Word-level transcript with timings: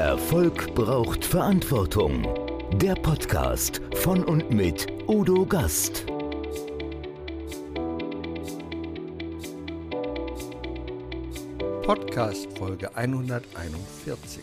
Erfolg 0.00 0.74
braucht 0.74 1.26
Verantwortung. 1.26 2.26
Der 2.72 2.94
Podcast 2.94 3.82
von 3.96 4.24
und 4.24 4.50
mit 4.50 4.86
Udo 5.06 5.44
Gast. 5.44 6.06
Podcast 11.82 12.48
Folge 12.56 12.96
141. 12.96 14.42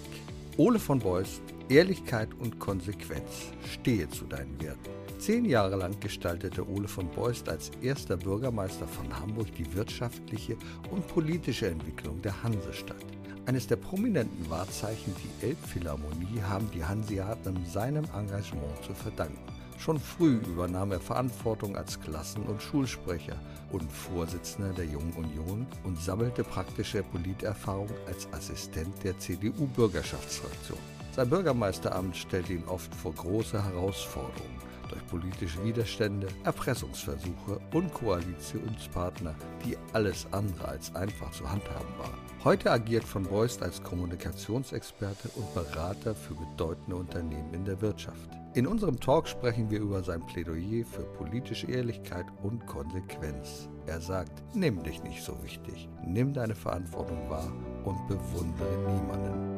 Ole 0.57 0.77
von 0.77 0.99
Beust, 0.99 1.41
Ehrlichkeit 1.69 2.29
und 2.39 2.59
Konsequenz. 2.59 3.51
Stehe 3.67 4.07
zu 4.11 4.25
deinen 4.25 4.61
Werten. 4.61 4.91
Zehn 5.17 5.43
Jahre 5.43 5.77
lang 5.77 5.99
gestaltete 5.99 6.69
Ole 6.69 6.87
von 6.87 7.09
Beust 7.09 7.49
als 7.49 7.71
erster 7.81 8.15
Bürgermeister 8.15 8.87
von 8.87 9.11
Hamburg 9.19 9.47
die 9.57 9.73
wirtschaftliche 9.73 10.55
und 10.91 11.07
politische 11.07 11.67
Entwicklung 11.67 12.21
der 12.21 12.43
Hansestadt. 12.43 13.16
Eines 13.47 13.65
der 13.65 13.77
prominenten 13.77 14.49
Wahrzeichen, 14.49 15.15
die 15.23 15.45
Elbphilharmonie, 15.45 16.41
haben 16.49 16.69
die 16.71 16.83
Hanseaten 16.83 17.65
seinem 17.65 18.03
Engagement 18.13 18.83
zu 18.83 18.93
verdanken. 18.93 19.39
Schon 19.77 20.01
früh 20.01 20.39
übernahm 20.39 20.91
er 20.91 20.99
Verantwortung 20.99 21.77
als 21.77 21.97
Klassen- 21.97 22.43
und 22.43 22.61
Schulsprecher 22.61 23.37
und 23.71 23.89
Vorsitzender 23.89 24.73
der 24.73 24.83
Jungen 24.83 25.13
Union 25.13 25.65
und 25.85 25.97
sammelte 25.97 26.43
praktische 26.43 27.03
Politerfahrung 27.03 27.87
als 28.05 28.27
Assistent 28.33 29.01
der 29.05 29.17
CDU-Bürgerschaftsfraktion. 29.17 30.79
Sein 31.15 31.29
Bürgermeisteramt 31.29 32.17
stellte 32.17 32.51
ihn 32.51 32.65
oft 32.67 32.93
vor 32.93 33.13
große 33.13 33.63
Herausforderungen 33.63 34.59
durch 34.89 35.07
politische 35.07 35.63
Widerstände, 35.63 36.27
Erpressungsversuche 36.43 37.61
und 37.71 37.93
Koalitionspartner, 37.93 39.35
die 39.65 39.77
alles 39.93 40.27
andere 40.31 40.67
als 40.67 40.93
einfach 40.93 41.31
zu 41.31 41.49
handhaben 41.49 41.97
waren. 41.97 42.26
Heute 42.47 42.71
agiert 42.71 43.03
von 43.03 43.23
Beust 43.23 43.61
als 43.61 43.83
Kommunikationsexperte 43.83 45.27
und 45.35 45.53
Berater 45.53 46.15
für 46.15 46.33
bedeutende 46.33 46.95
Unternehmen 46.95 47.53
in 47.53 47.65
der 47.65 47.81
Wirtschaft. 47.81 48.29
In 48.53 48.67
unserem 48.67 49.01
Talk 49.01 49.27
sprechen 49.27 49.69
wir 49.69 49.81
über 49.81 50.01
sein 50.01 50.25
Plädoyer 50.25 50.85
für 50.85 51.03
politische 51.17 51.67
Ehrlichkeit 51.67 52.25
und 52.43 52.65
Konsequenz. 52.65 53.67
Er 53.85 53.99
sagt, 53.99 54.31
nimm 54.53 54.81
dich 54.81 55.03
nicht 55.03 55.25
so 55.25 55.33
wichtig, 55.43 55.89
nimm 56.05 56.33
deine 56.33 56.55
Verantwortung 56.55 57.29
wahr 57.29 57.51
und 57.83 58.07
bewundere 58.07 58.93
niemanden. 58.93 59.57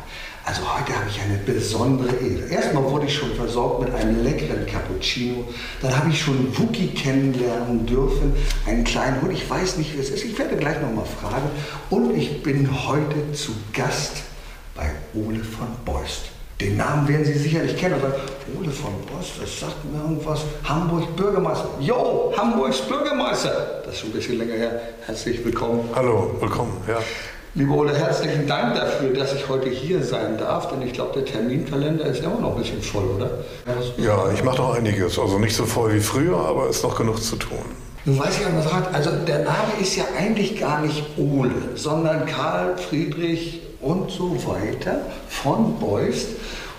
Also 0.43 0.61
heute 0.63 0.95
habe 0.95 1.07
ich 1.07 1.21
eine 1.21 1.37
besondere 1.37 2.15
Ehre. 2.15 2.49
Erstmal 2.49 2.83
wurde 2.83 3.05
ich 3.05 3.15
schon 3.15 3.33
versorgt 3.35 3.81
mit 3.81 3.93
einem 3.93 4.23
leckeren 4.23 4.65
Cappuccino. 4.65 5.45
Dann 5.81 5.95
habe 5.95 6.09
ich 6.09 6.19
schon 6.19 6.57
Wookie 6.57 6.87
kennenlernen 6.87 7.85
dürfen, 7.85 8.33
einen 8.65 8.83
kleinen 8.83 9.21
Hund. 9.21 9.33
Ich 9.33 9.47
weiß 9.47 9.77
nicht, 9.77 9.95
wie 9.95 9.99
es 9.99 10.09
ist. 10.09 10.25
Ich 10.25 10.37
werde 10.39 10.55
gleich 10.57 10.81
nochmal 10.81 11.05
fragen. 11.05 11.49
Und 11.91 12.17
ich 12.17 12.41
bin 12.41 12.67
heute 12.87 13.31
zu 13.33 13.51
Gast 13.71 14.23
bei 14.75 14.89
Ole 15.13 15.43
von 15.43 15.67
Beust. 15.85 16.23
Den 16.59 16.77
Namen 16.77 17.07
werden 17.07 17.25
Sie 17.25 17.33
sicherlich 17.33 17.77
kennen. 17.77 17.95
Aber 17.95 18.15
Ole 18.59 18.71
von 18.71 18.93
Beust, 19.05 19.33
das 19.39 19.59
sagt 19.59 19.85
mir 19.85 19.99
irgendwas. 19.99 20.41
Hamburg 20.63 21.15
Bürgermeister. 21.15 21.69
Jo, 21.79 22.33
Hamburgs 22.35 22.81
Bürgermeister. 22.81 23.83
Das 23.85 23.93
ist 23.93 23.99
schon 23.99 24.09
ein 24.09 24.13
bisschen 24.13 24.39
länger 24.39 24.55
her. 24.55 24.81
Herzlich 25.05 25.45
willkommen. 25.45 25.87
Hallo, 25.93 26.35
willkommen. 26.39 26.73
Ja. 26.87 26.97
Liebe 27.53 27.73
Ole, 27.73 27.93
herzlichen 27.93 28.47
Dank 28.47 28.75
dafür, 28.75 29.09
dass 29.13 29.33
ich 29.33 29.49
heute 29.49 29.67
hier 29.67 30.01
sein 30.01 30.37
darf, 30.37 30.69
denn 30.69 30.81
ich 30.83 30.93
glaube, 30.93 31.19
der 31.19 31.25
Terminkalender 31.25 32.05
ist 32.05 32.23
immer 32.23 32.39
noch 32.39 32.55
ein 32.55 32.61
bisschen 32.61 32.81
voll, 32.81 33.03
oder? 33.17 33.29
Ja, 33.97 34.31
ich 34.33 34.41
mache 34.41 34.55
noch 34.59 34.73
einiges. 34.73 35.19
Also 35.19 35.37
nicht 35.37 35.53
so 35.53 35.65
voll 35.65 35.93
wie 35.93 35.99
früher, 35.99 36.37
aber 36.37 36.69
es 36.69 36.77
ist 36.77 36.83
noch 36.83 36.97
genug 36.97 37.21
zu 37.21 37.35
tun. 37.35 37.65
Nun 38.05 38.17
weiß 38.17 38.39
ich 38.39 38.45
aber 38.45 38.61
sagt, 38.61 38.95
also 38.95 39.11
der 39.27 39.39
Name 39.39 39.73
ist 39.81 39.97
ja 39.97 40.05
eigentlich 40.17 40.61
gar 40.61 40.81
nicht 40.81 41.03
Ole, 41.17 41.51
sondern 41.75 42.25
Karl 42.25 42.77
Friedrich 42.77 43.61
und 43.81 44.09
so 44.09 44.33
weiter 44.47 45.01
von 45.27 45.77
Beust. 45.77 46.29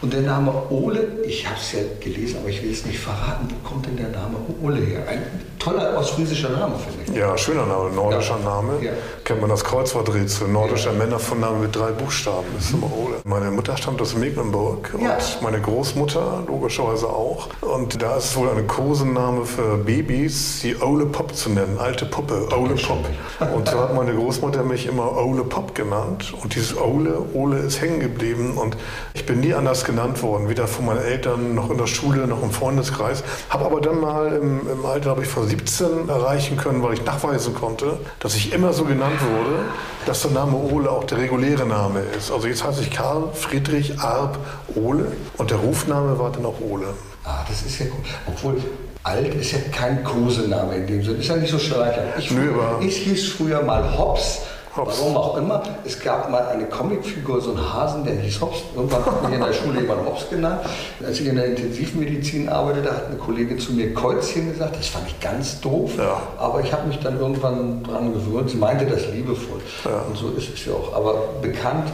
Und 0.02 0.12
der 0.12 0.22
Name 0.22 0.52
Ole, 0.68 1.06
ich 1.24 1.46
habe 1.46 1.56
es 1.60 1.72
ja 1.72 1.78
gelesen, 2.00 2.38
aber 2.40 2.48
ich 2.48 2.60
will 2.60 2.72
es 2.72 2.84
nicht 2.84 2.98
verraten, 2.98 3.46
wo 3.48 3.68
kommt 3.68 3.86
denn 3.86 3.96
der 3.96 4.08
Name 4.08 4.36
Ole 4.60 4.80
her? 4.80 5.04
Ein 5.08 5.22
toller 5.60 5.96
ostfriesischer 5.96 6.50
Name, 6.50 6.74
finde 6.76 7.12
ich. 7.12 7.16
Ja, 7.16 7.38
schöner 7.38 7.66
Name, 7.66 7.90
nordischer 7.90 8.36
ja. 8.42 8.50
Name. 8.50 8.72
Ja. 8.82 8.90
Kennt 9.22 9.40
man 9.40 9.48
das 9.48 9.62
Kreuzworträtsel, 9.62 10.48
nordischer 10.48 10.92
ja. 10.92 10.98
Männervorname 10.98 11.60
mit 11.60 11.76
drei 11.76 11.92
Buchstaben, 11.92 12.46
das 12.56 12.64
ist 12.64 12.74
immer 12.74 12.90
Ole. 12.92 13.14
Meine 13.22 13.52
Mutter 13.52 13.76
stammt 13.76 14.02
aus 14.02 14.16
Mecklenburg 14.16 14.92
und 14.92 15.08
meine 15.40 15.60
Großmutter 15.60 16.42
logischerweise 16.48 17.06
auch. 17.06 17.50
Und 17.60 18.02
da 18.02 18.16
ist 18.16 18.24
es 18.24 18.36
wohl 18.36 18.48
eine 18.48 18.64
Kosenname 18.64 19.44
für 19.44 19.78
Babys, 19.78 20.62
die 20.64 20.74
Ole 20.82 21.06
Pop 21.06 21.32
zu 21.32 21.48
nennen, 21.50 21.78
alte 21.78 22.06
Puppe, 22.06 22.48
Ole 22.58 22.74
Pop. 22.74 23.06
Und 23.54 23.68
so 23.68 23.78
hat 23.78 23.94
meine 23.94 24.16
Großmutter 24.16 24.64
mich 24.64 24.86
immer 24.86 25.16
Ole 25.16 25.44
Pop 25.44 25.76
genannt. 25.76 26.34
Und 26.42 26.56
dieses 26.56 26.76
Ole, 26.76 27.22
Ole 27.34 27.58
ist 27.58 27.80
hängen 27.80 28.00
geblieben 28.00 28.54
und 28.56 28.76
ich 29.14 29.24
bin 29.26 29.38
nie 29.38 29.54
anders 29.54 29.84
genannt 29.84 29.91
worden, 29.96 30.48
weder 30.48 30.66
von 30.66 30.86
meinen 30.86 31.02
Eltern 31.02 31.54
noch 31.54 31.70
in 31.70 31.78
der 31.78 31.86
Schule 31.86 32.26
noch 32.26 32.42
im 32.42 32.50
Freundeskreis. 32.50 33.22
Habe 33.48 33.64
aber 33.66 33.80
dann 33.80 34.00
mal 34.00 34.32
im, 34.32 34.68
im 34.68 34.86
Alter, 34.86 35.10
habe 35.10 35.22
ich 35.22 35.28
vor 35.28 35.44
17 35.46 36.08
erreichen 36.08 36.56
können, 36.56 36.82
weil 36.82 36.94
ich 36.94 37.04
nachweisen 37.04 37.54
konnte, 37.54 37.98
dass 38.20 38.34
ich 38.34 38.52
immer 38.52 38.72
so 38.72 38.84
genannt 38.84 39.20
wurde, 39.20 39.60
dass 40.06 40.22
der 40.22 40.30
Name 40.32 40.56
Ole 40.56 40.90
auch 40.90 41.04
der 41.04 41.18
reguläre 41.18 41.66
Name 41.66 42.00
ist. 42.16 42.30
Also 42.32 42.48
jetzt 42.48 42.64
heiße 42.64 42.82
ich 42.82 42.90
Karl 42.90 43.28
Friedrich 43.34 43.98
Arp 44.00 44.38
Ole 44.74 45.12
und 45.38 45.50
der 45.50 45.58
Rufname 45.58 46.18
war 46.18 46.30
dann 46.32 46.46
auch 46.46 46.60
Ole. 46.60 46.86
Ah, 47.24 47.44
das 47.48 47.62
ist 47.62 47.78
ja 47.78 47.86
gut. 47.86 48.04
Obwohl 48.26 48.56
Alt 49.04 49.34
ist 49.34 49.52
ja 49.52 49.58
kein 49.72 50.04
Kosename 50.04 50.76
in 50.76 50.86
dem 50.86 51.02
Sinne, 51.02 51.18
ist 51.18 51.28
ja 51.28 51.36
nicht 51.36 51.50
so 51.50 51.58
schleichend. 51.58 52.04
Ich, 52.18 52.30
Nö, 52.30 52.52
ich 52.80 52.98
hieß 52.98 53.30
früher 53.32 53.62
mal 53.62 53.98
Hobbs 53.98 54.42
Hops. 54.76 54.98
Warum 55.00 55.16
auch 55.16 55.36
immer. 55.36 55.62
Es 55.84 56.00
gab 56.00 56.30
mal 56.30 56.46
eine 56.46 56.64
Comicfigur, 56.64 57.40
so 57.40 57.50
einen 57.50 57.72
Hasen, 57.72 58.04
der 58.04 58.14
hieß 58.14 58.40
Hops. 58.40 58.62
Irgendwann 58.74 59.04
hat 59.04 59.22
mich 59.22 59.34
in 59.34 59.40
der 59.44 59.52
Schule 59.52 59.80
jemand 59.80 60.06
Hops 60.06 60.30
genannt. 60.30 60.60
Als 61.04 61.20
ich 61.20 61.26
in 61.26 61.36
der 61.36 61.46
Intensivmedizin 61.46 62.48
arbeitete, 62.48 62.90
hat 62.90 63.06
eine 63.06 63.16
Kollegin 63.16 63.58
zu 63.58 63.72
mir 63.72 63.92
Käuzchen 63.92 64.50
gesagt. 64.50 64.78
Das 64.78 64.88
fand 64.88 65.06
ich 65.08 65.20
ganz 65.20 65.60
doof. 65.60 65.92
Ja. 65.98 66.22
Aber 66.38 66.60
ich 66.60 66.72
habe 66.72 66.88
mich 66.88 66.98
dann 67.00 67.18
irgendwann 67.18 67.82
dran 67.82 68.14
gewöhnt. 68.14 68.50
Sie 68.50 68.56
meinte 68.56 68.86
das 68.86 69.06
liebevoll. 69.08 69.60
Ja. 69.84 70.02
Und 70.08 70.16
so 70.16 70.30
ist 70.30 70.52
es 70.54 70.64
ja 70.64 70.72
auch. 70.72 70.94
Aber 70.94 71.14
bekannt 71.42 71.88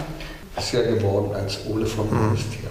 ist 0.57 0.73
ja 0.73 0.83
geworden 0.83 1.35
als 1.35 1.59
Ole 1.69 1.87
von 1.87 2.09
mhm. 2.09 2.27
Minister 2.27 2.69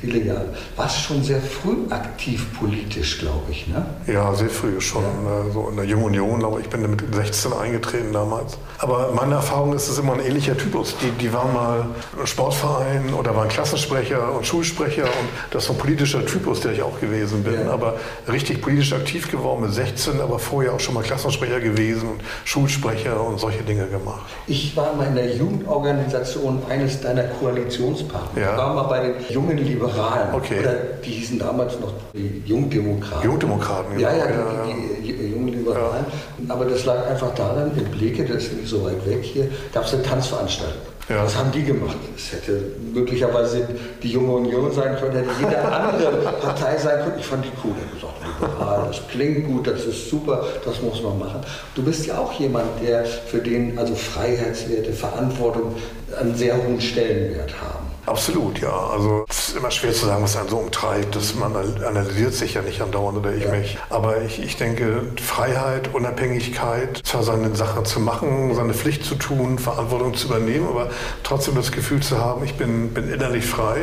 viele 0.00 0.22
Jahre. 0.22 0.48
Warst 0.76 1.00
schon 1.00 1.22
sehr 1.22 1.40
früh 1.40 1.76
aktiv 1.90 2.46
politisch, 2.58 3.18
glaube 3.18 3.50
ich, 3.50 3.66
ne? 3.66 3.84
Ja, 4.06 4.34
sehr 4.34 4.48
früh 4.48 4.80
schon. 4.80 5.02
Ja. 5.02 5.48
Äh, 5.48 5.52
so 5.52 5.68
in 5.68 5.76
der 5.76 5.84
Jungen 5.84 6.04
Union, 6.04 6.38
glaube 6.38 6.60
ich, 6.60 6.68
bin 6.68 6.82
mit 6.88 7.14
16 7.14 7.52
eingetreten 7.52 8.12
damals. 8.12 8.58
Aber 8.78 9.12
meine 9.14 9.36
Erfahrung 9.36 9.72
ist, 9.72 9.84
es 9.84 9.90
ist 9.90 9.98
immer 9.98 10.14
ein 10.14 10.20
ähnlicher 10.20 10.56
Typus. 10.56 10.94
Die, 10.98 11.10
die 11.10 11.32
waren 11.32 11.52
mal 11.52 11.86
Sportverein 12.24 13.14
oder 13.14 13.34
waren 13.34 13.48
Klassensprecher 13.48 14.32
und 14.32 14.46
Schulsprecher 14.46 15.04
und 15.04 15.28
das 15.50 15.64
ist 15.64 15.70
ein 15.70 15.78
politischer 15.78 16.24
Typus, 16.26 16.60
der 16.60 16.72
ich 16.72 16.82
auch 16.82 17.00
gewesen 17.00 17.42
bin. 17.42 17.66
Ja. 17.66 17.72
Aber 17.72 17.96
richtig 18.28 18.60
politisch 18.60 18.92
aktiv 18.92 19.30
geworden 19.30 19.62
mit 19.62 19.72
16, 19.72 20.20
aber 20.20 20.38
vorher 20.38 20.74
auch 20.74 20.80
schon 20.80 20.94
mal 20.94 21.02
Klassensprecher 21.02 21.60
gewesen 21.60 22.08
und 22.10 22.20
Schulsprecher 22.44 23.20
und 23.20 23.38
solche 23.38 23.62
Dinge 23.62 23.86
gemacht. 23.86 24.26
Ich 24.46 24.76
war 24.76 24.94
mal 24.94 25.06
in 25.06 25.14
der 25.14 25.34
Jugendorganisation 25.34 26.62
eines 26.68 27.00
deiner 27.00 27.24
Koalitionspartner. 27.24 28.40
Ja. 28.40 28.52
Ich 28.52 28.58
war 28.58 28.74
mal 28.74 28.82
bei 28.82 29.00
den 29.00 29.14
jungen 29.30 29.56
Liberalen 29.56 29.85
Liberalen. 29.86 30.34
Okay. 30.34 30.60
Oder 30.60 30.74
die 31.04 31.10
hießen 31.10 31.38
damals 31.38 31.78
noch 31.80 31.92
die 32.14 32.42
Jungdemokraten. 32.44 33.24
Jungdemokraten, 33.24 33.98
ja. 33.98 34.10
Ja, 34.10 34.18
ja, 34.18 34.26
die, 34.66 35.02
die, 35.02 35.12
die 35.12 35.28
jungen 35.32 35.48
Liberalen. 35.48 36.06
Ja. 36.46 36.54
Aber 36.54 36.64
das 36.64 36.84
lag 36.84 37.06
einfach 37.06 37.34
daran, 37.34 37.72
in 37.76 37.84
Bleke, 37.90 38.24
das 38.24 38.44
ist 38.44 38.52
nicht 38.54 38.68
so 38.68 38.84
weit 38.84 39.06
weg 39.06 39.22
hier, 39.22 39.48
gab 39.72 39.84
es 39.84 39.94
eine 39.94 40.02
Tanzveranstaltung. 40.02 40.96
Ja. 41.08 41.22
Was 41.22 41.36
haben 41.36 41.52
die 41.52 41.62
gemacht? 41.62 41.96
Es 42.16 42.32
hätte 42.32 42.60
möglicherweise 42.92 43.68
die 44.02 44.10
Junge 44.10 44.32
Union 44.32 44.72
sein 44.72 44.96
können, 44.96 45.12
hätte 45.12 45.30
jede 45.38 45.62
andere 45.62 46.10
Partei 46.42 46.76
sein 46.78 47.04
können. 47.04 47.20
Ich 47.20 47.26
fand 47.26 47.44
die 47.44 47.52
cool. 47.62 47.74
Ich 47.94 48.00
gesagt, 48.00 48.14
liberal, 48.40 48.88
das 48.88 49.00
klingt 49.08 49.46
gut, 49.46 49.68
das 49.68 49.84
ist 49.84 50.10
super, 50.10 50.44
das 50.64 50.82
muss 50.82 51.00
man 51.04 51.20
machen. 51.20 51.40
Du 51.76 51.84
bist 51.84 52.06
ja 52.06 52.18
auch 52.18 52.32
jemand, 52.32 52.66
der 52.82 53.04
für 53.04 53.38
den 53.38 53.78
also 53.78 53.94
Freiheitswerte, 53.94 54.92
Verantwortung 54.92 55.76
einen 56.20 56.34
sehr 56.34 56.56
hohen 56.56 56.80
Stellenwert 56.80 57.54
haben. 57.60 57.85
Absolut, 58.06 58.60
ja. 58.60 58.70
Also 58.70 59.24
es 59.28 59.48
ist 59.48 59.56
immer 59.56 59.70
schwer 59.70 59.92
zu 59.92 60.06
sagen, 60.06 60.22
was 60.22 60.36
einen 60.36 60.48
so 60.48 60.58
umtreibt. 60.58 61.16
Das, 61.16 61.34
man 61.34 61.54
analysiert 61.84 62.34
sich 62.34 62.54
ja 62.54 62.62
nicht 62.62 62.80
andauernd 62.80 63.18
oder 63.18 63.34
ich 63.34 63.44
ja. 63.44 63.50
mich. 63.50 63.76
Aber 63.90 64.22
ich, 64.22 64.40
ich 64.40 64.56
denke, 64.56 65.02
Freiheit, 65.20 65.92
Unabhängigkeit, 65.92 67.00
zwar 67.04 67.24
seine 67.24 67.54
Sachen 67.56 67.84
zu 67.84 67.98
machen, 67.98 68.54
seine 68.54 68.74
Pflicht 68.74 69.04
zu 69.04 69.16
tun, 69.16 69.58
Verantwortung 69.58 70.14
zu 70.14 70.28
übernehmen, 70.28 70.68
aber 70.68 70.90
trotzdem 71.24 71.56
das 71.56 71.72
Gefühl 71.72 72.00
zu 72.00 72.18
haben, 72.18 72.44
ich 72.44 72.54
bin, 72.54 72.94
bin 72.94 73.12
innerlich 73.12 73.44
frei 73.44 73.78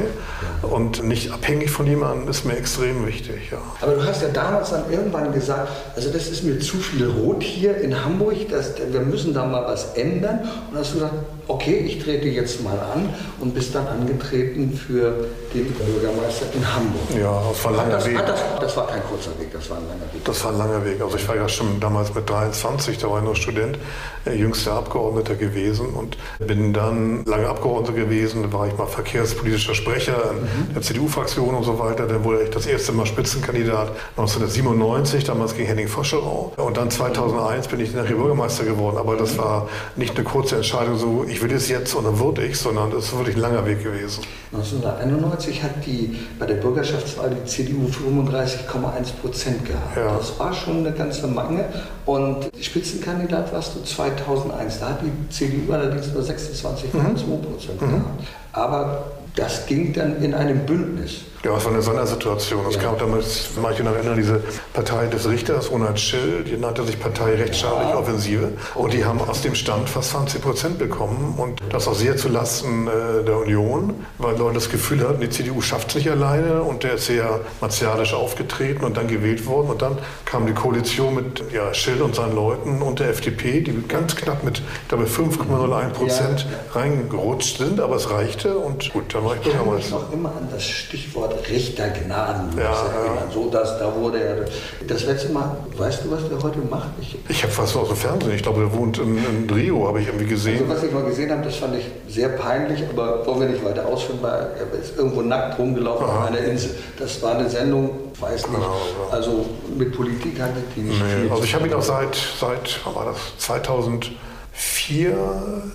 ja. 0.61 0.69
und 0.69 1.03
nicht 1.03 1.31
abhängig 1.31 1.69
von 1.69 1.85
jemandem, 1.85 2.29
ist 2.29 2.45
mir 2.45 2.55
extrem 2.55 3.05
wichtig. 3.05 3.51
Ja. 3.51 3.57
Aber 3.81 3.95
du 3.95 4.05
hast 4.05 4.21
ja 4.21 4.29
damals 4.29 4.69
dann 4.69 4.89
irgendwann 4.89 5.33
gesagt, 5.33 5.69
also 5.95 6.09
das 6.09 6.27
ist 6.27 6.43
mir 6.43 6.59
zu 6.59 6.77
viel 6.77 7.07
Rot 7.07 7.43
hier 7.43 7.77
in 7.77 8.03
Hamburg, 8.03 8.37
das, 8.49 8.73
wir 8.89 9.01
müssen 9.01 9.33
da 9.33 9.45
mal 9.45 9.65
was 9.65 9.93
ändern. 9.95 10.39
Und 10.71 10.77
hast 10.77 10.91
du 10.91 10.95
gesagt, 10.95 11.13
okay, 11.47 11.77
ich 11.85 12.03
trete 12.03 12.27
jetzt 12.27 12.63
mal 12.63 12.79
an 12.79 13.09
und 13.39 13.53
bist 13.53 13.75
dann 13.75 13.87
angetreten 13.87 14.73
für 14.73 15.27
den 15.53 15.71
Bürgermeister 15.73 16.45
in 16.53 16.73
Hamburg. 16.73 17.01
Ja, 17.19 17.41
das 17.49 17.63
war 17.63 17.71
ein 17.71 17.77
langer 17.77 17.91
das, 17.91 18.05
Weg. 18.07 18.17
Das, 18.25 18.41
das, 18.59 18.77
war 18.77 18.87
kein 18.87 19.03
kurzer 19.03 19.31
Weg, 19.39 19.51
das 19.51 19.69
war 19.69 19.77
ein 19.77 19.87
langer 19.87 20.13
Weg. 20.13 20.23
Das 20.23 20.43
war 20.43 20.51
ein 20.51 20.57
langer 20.57 20.85
Weg. 20.85 21.01
Also 21.01 21.17
ich 21.17 21.27
war 21.27 21.35
ja 21.35 21.49
schon 21.49 21.79
damals 21.79 22.13
mit 22.13 22.29
23, 22.29 22.97
da 22.97 23.09
war 23.09 23.19
ich 23.19 23.25
noch 23.25 23.35
Student, 23.35 23.77
äh, 24.25 24.33
jüngster 24.35 24.73
Abgeordneter 24.73 25.35
gewesen 25.35 25.87
und 25.87 26.17
bin 26.39 26.73
dann 26.73 27.25
lange 27.25 27.47
Abgeordneter 27.47 27.93
gewesen. 27.93 28.43
Da 28.43 28.53
war 28.53 28.67
ich 28.67 28.77
mal 28.77 28.87
verkehrspolitischer 28.87 29.75
Sprecher 29.75 30.33
mhm. 30.33 30.73
der 30.73 30.81
CDU-Fraktion 30.81 31.53
und 31.55 31.63
so 31.63 31.77
weiter. 31.79 32.07
Dann 32.07 32.23
wurde 32.23 32.43
ich 32.43 32.49
das 32.49 32.65
erste 32.65 32.91
Mal 32.93 33.05
Spitzenkandidat 33.05 33.89
1997, 34.17 35.23
damals 35.23 35.55
gegen 35.55 35.67
Henning 35.67 35.87
Foscherau. 35.87 36.53
Und 36.57 36.77
dann 36.77 36.89
2001 36.89 37.67
bin 37.67 37.79
ich 37.79 37.93
nachher 37.93 38.15
Bürgermeister 38.15 38.63
geworden. 38.63 38.97
Aber 38.97 39.15
das 39.15 39.37
war 39.37 39.67
nicht 39.95 40.15
eine 40.15 40.23
kurze 40.23 40.55
Entscheidung, 40.55 40.97
so 40.97 41.23
ich 41.33 41.41
will 41.41 41.51
es 41.51 41.67
jetzt 41.67 41.95
und 41.95 42.03
dann 42.03 42.19
wurde 42.19 42.45
ich, 42.45 42.57
sondern 42.57 42.91
das 42.91 43.05
ist 43.05 43.17
wirklich 43.17 43.35
ein 43.35 43.41
langer 43.41 43.65
Weg 43.65 43.83
gewesen. 43.83 44.23
1991 44.51 45.63
hat 45.63 45.83
die 45.85 46.15
bei 46.37 46.45
der 46.45 46.55
Bürgerschaftswahl 46.55 47.31
die 47.31 47.43
CDU 47.49 47.87
35,1 47.87 49.13
Prozent 49.19 49.65
gehabt. 49.65 49.97
Ja. 49.97 50.15
Das 50.15 50.37
war 50.37 50.53
schon 50.53 50.77
eine 50.77 50.91
ganze 50.91 51.27
Menge. 51.27 51.65
Und 52.05 52.51
Spitzenkandidat 52.61 53.51
warst 53.51 53.75
du 53.75 53.81
2001. 53.81 54.79
Da 54.79 54.89
hat 54.89 54.99
die 55.01 55.29
CDU 55.29 55.73
allerdings 55.73 56.13
nur 56.13 56.21
26,2 56.21 56.63
Prozent 56.67 57.81
mhm. 57.81 57.87
gehabt. 57.87 58.23
Aber 58.51 59.05
das 59.35 59.65
ging 59.65 59.93
dann 59.93 60.21
in 60.23 60.33
einem 60.33 60.65
Bündnis. 60.65 61.21
Ja, 61.43 61.57
es 61.57 61.65
war 61.65 61.73
eine 61.73 61.81
Sondersituation. 61.81 62.65
Es 62.69 62.75
ja. 62.75 62.83
gab 62.83 62.99
damals, 62.99 63.49
manche 63.61 63.83
noch 63.83 63.93
erinnern, 63.93 64.15
diese 64.15 64.41
Partei 64.71 65.07
des 65.07 65.27
Richters, 65.27 65.69
Ronald 65.69 65.99
Schill, 65.99 66.45
die 66.45 66.55
nannte 66.55 66.85
sich 66.85 66.97
Partei 66.97 67.35
Rechtsstaatliche 67.35 67.91
ja. 67.91 67.97
Offensive. 67.97 68.53
Und 68.75 68.93
die 68.93 69.03
haben 69.03 69.19
aus 69.19 69.41
dem 69.41 69.53
Stand 69.53 69.89
fast 69.89 70.11
20 70.11 70.41
Prozent 70.41 70.79
bekommen. 70.79 71.33
Und 71.37 71.59
das 71.69 71.85
auch 71.89 71.95
sehr 71.95 72.15
zulasten 72.15 72.87
äh, 72.87 73.25
der 73.25 73.39
Union, 73.39 73.93
weil 74.19 74.37
Leute 74.37 74.53
das 74.53 74.69
Gefühl 74.69 75.05
hatten, 75.05 75.19
die 75.19 75.29
CDU 75.29 75.59
schafft 75.59 75.89
es 75.89 75.95
nicht 75.95 76.09
alleine. 76.09 76.63
Und 76.63 76.83
der 76.83 76.93
ist 76.93 77.07
sehr 77.07 77.41
martialisch 77.59 78.13
aufgetreten 78.13 78.85
und 78.85 78.95
dann 78.95 79.09
gewählt 79.09 79.45
worden. 79.45 79.69
Und 79.69 79.81
dann 79.81 79.97
kam 80.23 80.47
die 80.47 80.53
Koalition 80.53 81.13
mit 81.13 81.43
ja, 81.51 81.73
Schill 81.73 82.01
und 82.01 82.15
seinen 82.15 82.35
Leuten 82.35 82.81
und 82.81 83.01
der 83.01 83.09
FDP, 83.09 83.59
die 83.59 83.73
ganz 83.85 84.15
knapp 84.15 84.45
mit, 84.45 84.59
ich 84.59 84.87
glaube, 84.87 85.03
5,01 85.03 85.89
Prozent 85.89 86.47
ja. 86.49 86.79
reingerutscht 86.79 87.57
sind. 87.57 87.81
Aber 87.81 87.97
es 87.97 88.09
reichte. 88.09 88.57
Und 88.57 88.93
gut, 88.93 89.13
dann 89.13 89.22
war 89.25 89.35
ich 89.35 89.41
Bürgermeister. 89.41 89.85
Ich 89.85 89.91
noch 89.91 90.13
immer 90.13 90.29
an 90.29 90.47
das 90.51 90.63
Stichwort 90.65 91.49
Richter 91.49 91.89
gnadenlos. 91.89 92.57
Ja, 92.57 92.71
ja. 93.05 93.31
So, 93.33 93.49
dass 93.49 93.79
da 93.79 93.93
wurde 93.95 94.19
er. 94.21 94.45
Das 94.87 95.05
letzte 95.05 95.31
Mal, 95.31 95.55
weißt 95.77 96.05
du, 96.05 96.11
was 96.11 96.27
der 96.29 96.41
heute 96.41 96.59
macht? 96.69 96.89
Ich, 97.01 97.17
ich 97.27 97.43
habe 97.43 97.53
fast 97.53 97.75
aus 97.75 97.87
dem 97.87 97.97
Fernsehen. 97.97 98.33
Ich 98.33 98.43
glaube, 98.43 98.61
er 98.61 98.73
wohnt 98.73 98.97
in, 98.97 99.17
in 99.17 99.49
Rio, 99.49 99.87
habe 99.87 100.01
ich 100.01 100.07
irgendwie 100.07 100.27
gesehen. 100.27 100.63
Also, 100.63 100.73
was 100.73 100.83
ich 100.83 100.91
mal 100.91 101.03
gesehen 101.03 101.31
habe, 101.31 101.43
das 101.43 101.55
fand 101.55 101.75
ich 101.75 101.85
sehr 102.07 102.29
peinlich, 102.29 102.83
aber 102.89 103.25
wollen 103.25 103.41
wir 103.41 103.47
nicht 103.47 103.63
weiter 103.63 103.85
ausführen, 103.85 104.19
weil 104.21 104.51
er 104.57 104.79
ist 104.79 104.97
irgendwo 104.97 105.21
nackt 105.21 105.57
rumgelaufen 105.59 106.05
Aha. 106.05 106.19
auf 106.19 106.27
einer 106.27 106.39
Insel. 106.39 106.71
Das 106.99 107.21
war 107.21 107.35
eine 107.35 107.49
Sendung, 107.49 107.89
weiß 108.19 108.47
nicht. 108.47 108.55
Genau, 108.55 108.77
ja. 109.09 109.13
Also 109.13 109.45
mit 109.77 109.95
Politik 109.95 110.39
hatte 110.39 110.61
die 110.75 110.81
nicht 110.81 111.01
nee, 111.01 111.21
viel. 111.23 111.31
Also 111.31 111.43
ich 111.43 111.55
habe 111.55 111.67
ihn 111.67 111.73
auch 111.73 111.81
seit, 111.81 112.15
seit, 112.39 112.79
wann 112.85 112.95
war 112.95 113.05
das, 113.05 113.17
2000 113.37 114.11
vier, 114.53 115.15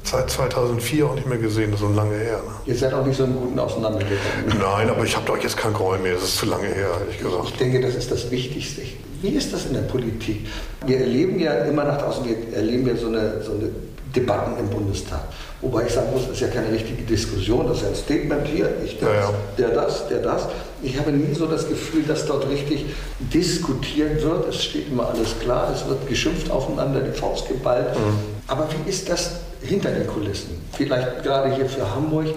seit 0.04 0.30
2004 0.30 1.06
auch 1.06 1.14
nicht 1.16 1.26
mehr 1.26 1.38
gesehen, 1.38 1.72
das 1.72 1.80
ist 1.80 1.86
so 1.86 1.92
lange 1.92 2.16
her. 2.16 2.40
Ne? 2.46 2.52
Ihr 2.66 2.76
seid 2.76 2.94
auch 2.94 3.04
nicht 3.04 3.16
so 3.16 3.24
einen 3.24 3.34
guten 3.34 3.58
auseinandergegangen. 3.58 4.58
Nein, 4.60 4.88
aber 4.88 5.04
ich 5.04 5.16
habe 5.16 5.26
doch 5.26 5.36
jetzt 5.36 5.56
kein 5.56 5.72
Groll 5.72 5.98
mehr, 5.98 6.14
das 6.14 6.24
ist 6.24 6.36
zu 6.36 6.46
lange 6.46 6.68
her, 6.68 6.88
ehrlich 7.00 7.18
gesagt. 7.18 7.48
Ich 7.48 7.56
denke, 7.56 7.80
das 7.80 7.96
ist 7.96 8.10
das 8.10 8.30
Wichtigste. 8.30 8.82
Wie 9.20 9.30
ist 9.30 9.52
das 9.52 9.66
in 9.66 9.74
der 9.74 9.80
Politik? 9.80 10.46
Wir 10.86 11.00
erleben 11.00 11.40
ja 11.40 11.64
immer 11.64 11.82
nach 11.84 12.00
draußen, 12.00 12.24
wir 12.24 12.56
erleben 12.56 12.86
ja 12.86 12.96
so 12.96 13.08
eine, 13.08 13.42
so 13.42 13.52
eine 13.52 13.70
Debatten 14.14 14.58
im 14.60 14.70
Bundestag. 14.70 15.22
Wobei 15.60 15.86
ich 15.86 15.92
sagen 15.92 16.12
muss, 16.12 16.22
das 16.22 16.34
ist 16.34 16.40
ja 16.40 16.48
keine 16.48 16.70
richtige 16.70 17.02
Diskussion, 17.02 17.66
das 17.66 17.78
ist 17.78 17.82
ja 17.82 17.88
ein 17.88 17.94
Statement 17.96 18.46
hier, 18.46 18.70
ich 18.84 18.96
das, 19.00 19.08
ja, 19.08 19.14
ja. 19.14 19.34
der 19.58 19.68
das, 19.70 20.06
der 20.06 20.22
das. 20.22 20.46
Ich 20.82 20.96
habe 20.96 21.10
nie 21.10 21.34
so 21.34 21.46
das 21.46 21.68
Gefühl, 21.68 22.04
dass 22.04 22.26
dort 22.26 22.48
richtig 22.48 22.86
diskutiert 23.18 24.22
wird. 24.22 24.48
Es 24.48 24.62
steht 24.62 24.88
immer 24.88 25.08
alles 25.08 25.36
klar, 25.40 25.72
es 25.74 25.86
wird 25.88 26.08
geschimpft 26.08 26.48
aufeinander, 26.48 27.00
die 27.00 27.10
Faust 27.10 27.48
geballt. 27.48 27.92
Mhm. 27.96 28.37
Aber 28.48 28.68
wie 28.72 28.88
ist 28.88 29.08
das 29.08 29.30
hinter 29.62 29.90
den 29.90 30.06
Kulissen? 30.06 30.58
Vielleicht 30.72 31.22
gerade 31.22 31.54
hier 31.54 31.66
für 31.66 31.88
Hamburg. 31.94 32.26
Ja. 32.26 32.34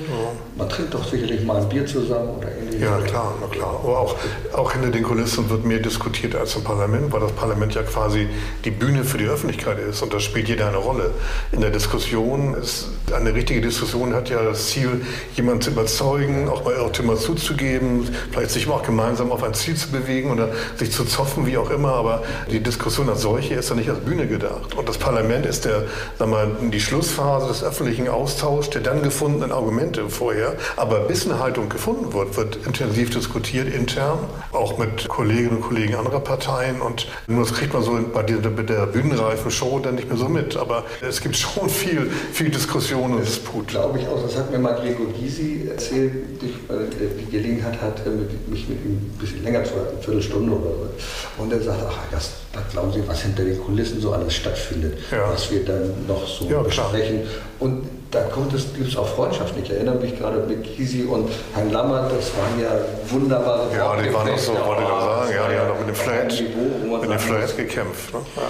Man 0.58 0.70
trinkt 0.70 0.94
doch 0.94 1.08
sicherlich 1.08 1.44
mal 1.44 1.58
ein 1.58 1.70
Bier 1.70 1.86
zusammen 1.86 2.30
oder 2.38 2.50
ähnliches. 2.52 2.82
Ja, 2.82 2.98
klar, 3.00 3.34
na 3.40 3.48
klar. 3.48 3.80
Aber 3.84 4.00
auch, 4.00 4.16
auch 4.54 4.72
hinter 4.74 4.90
den 4.90 5.04
Kulissen 5.04 5.50
wird 5.50 5.66
mehr 5.66 5.80
diskutiert 5.80 6.36
als 6.36 6.56
im 6.56 6.64
Parlament, 6.64 7.12
weil 7.12 7.20
das 7.20 7.32
Parlament 7.34 7.76
ja 7.76 7.84
quasi 7.84 8.28
die 8.66 8.72
Bühne 8.72 9.04
für 9.04 9.18
die 9.18 9.26
Öffentlichkeit 9.26 9.78
ist 9.80 10.02
und 10.02 10.14
da 10.14 10.20
spielt 10.20 10.48
jeder 10.48 10.68
eine 10.68 10.78
Rolle. 10.78 11.12
In 11.52 11.62
der 11.62 11.70
Diskussion 11.70 12.56
ist 12.56 12.88
eine 13.14 13.34
richtige 13.34 13.62
Diskussion 13.62 14.14
hat 14.14 14.30
ja 14.30 14.44
das 14.44 14.68
Ziel, 14.68 15.02
jemanden 15.36 15.62
zu 15.62 15.72
überzeugen, 15.72 16.50
auch 16.50 16.64
mal 16.64 16.74
Irrtümer 16.74 17.16
zuzugeben, 17.18 18.08
vielleicht 18.32 18.52
sich 18.52 18.70
auch 18.70 18.84
gemeinsam 18.84 19.32
auf 19.32 19.44
ein 19.44 19.54
Ziel 19.54 19.76
zu 19.76 19.90
bewegen 19.90 20.32
oder 20.32 20.50
sich 20.78 20.92
zu 20.92 21.06
zoffen, 21.06 21.46
wie 21.46 21.58
auch 21.58 21.70
immer. 21.70 21.94
Aber 21.94 22.24
die 22.50 22.62
Diskussion 22.62 23.10
als 23.10 23.22
solche 23.22 23.56
ist 23.56 23.70
ja 23.70 23.76
nicht 23.76 23.90
als 23.90 24.00
Bühne 24.00 24.28
gedacht. 24.28 24.76
Und 24.76 24.88
das 24.88 24.98
Parlament 24.98 25.46
ist 25.46 25.66
der, 25.66 25.84
sagen 26.18 26.32
wir, 26.32 26.70
die 26.70 26.80
Schlussphase 27.12 27.48
des 27.48 27.64
öffentlichen 27.64 28.08
Austauschs 28.08 28.70
der 28.70 28.82
dann 28.82 29.04
gefundenen 29.04 29.52
Argumente 29.52 30.10
vorher. 30.10 30.56
Aber 30.78 31.02
bis 31.02 31.26
eine 31.26 31.40
Haltung 31.40 31.68
gefunden 31.68 32.14
wird, 32.14 32.38
wird 32.38 32.58
intensiv 32.66 33.10
diskutiert 33.10 33.74
intern, 33.74 34.20
auch 34.52 34.78
mit 34.78 35.08
Kolleginnen 35.08 35.58
und 35.58 35.62
Kollegen 35.62 35.96
anderer 35.96 36.22
Parteien. 36.22 36.82
Und 36.82 37.08
nur 37.28 37.44
das 37.44 37.54
kriegt 37.54 37.74
man 37.74 37.84
so 37.84 38.00
bei 38.14 38.24
der, 38.24 38.38
der 38.38 38.86
bühnenreifen 38.86 39.52
Show 39.52 39.80
dann 39.80 39.96
nicht 39.96 40.08
mehr 40.08 40.18
so 40.18 40.30
mit. 40.30 40.56
Aber 40.56 40.86
es 41.02 41.22
gibt 41.22 41.36
schon 41.36 41.70
viel, 41.70 42.10
viel 42.32 42.50
Diskussion 42.50 43.14
und 43.14 43.22
Disput. 43.22 43.68
Glaube 43.68 44.00
ich 44.00 44.08
auch. 44.08 44.22
Das 44.22 44.38
hat 44.38 44.52
mir 44.52 44.60
mal 44.60 44.76
Gregor 44.76 45.08
Gysi 45.08 45.68
erzählt, 45.70 46.14
er 46.70 47.08
die 47.20 47.32
Gelegenheit 47.32 47.82
hat, 47.82 48.06
mich 48.48 48.70
mit 48.70 48.86
ihm 48.86 48.94
ein 48.94 49.18
bisschen 49.20 49.44
länger 49.44 49.64
zu 49.64 49.76
halten, 49.76 49.96
eine 49.96 50.04
Viertelstunde 50.04 50.52
oder 50.54 50.72
so. 50.72 51.44
Und 51.44 51.52
er 51.52 51.62
sagt, 51.62 51.84
ach, 51.88 51.98
das, 52.12 52.32
das 52.54 52.64
glauben 52.72 52.92
Sie, 52.94 53.04
was 53.08 53.22
hinter 53.22 53.44
den 53.44 53.60
Kulissen 53.62 54.00
so 54.00 54.14
alles 54.14 54.34
stattfindet, 54.34 54.98
ja. 55.12 55.30
was 55.32 55.52
wir 55.52 55.66
dann 55.66 56.06
noch 56.08 56.26
so 56.28 56.46
ja, 56.50 56.62
besprechen. 56.62 57.01
Und 57.60 57.88
da 58.12 58.22
kommt 58.24 58.54
es, 58.54 58.74
gibt 58.74 58.90
es 58.90 58.98
auch 58.98 59.08
Freundschaften. 59.08 59.64
Ich 59.64 59.70
erinnere 59.70 59.96
mich 59.96 60.18
gerade 60.18 60.40
mit 60.40 60.76
Gysi 60.76 61.04
und 61.04 61.30
Herrn 61.54 61.72
Lammert, 61.72 62.12
das 62.12 62.32
waren 62.36 62.60
ja 62.62 62.72
wunderbare 63.10 63.68
Ja, 63.76 63.96
die 63.96 64.14
waren 64.14 64.30
auch 64.30 64.38
so, 64.38 64.52
wollte 64.54 64.84
ich 64.84 64.90
noch 64.90 65.02
sagen, 65.02 65.32
ja, 65.34 65.48
die 65.48 65.58
haben 65.58 65.68
doch 65.70 65.80
mit 65.80 65.88
dem 65.88 65.96
Flat, 65.96 66.42
mit 67.02 67.10
dem 67.10 67.20
Flat 67.20 67.58
gekämpft. 67.58 68.14
Ne? 68.14 68.20
Ja. 68.36 68.42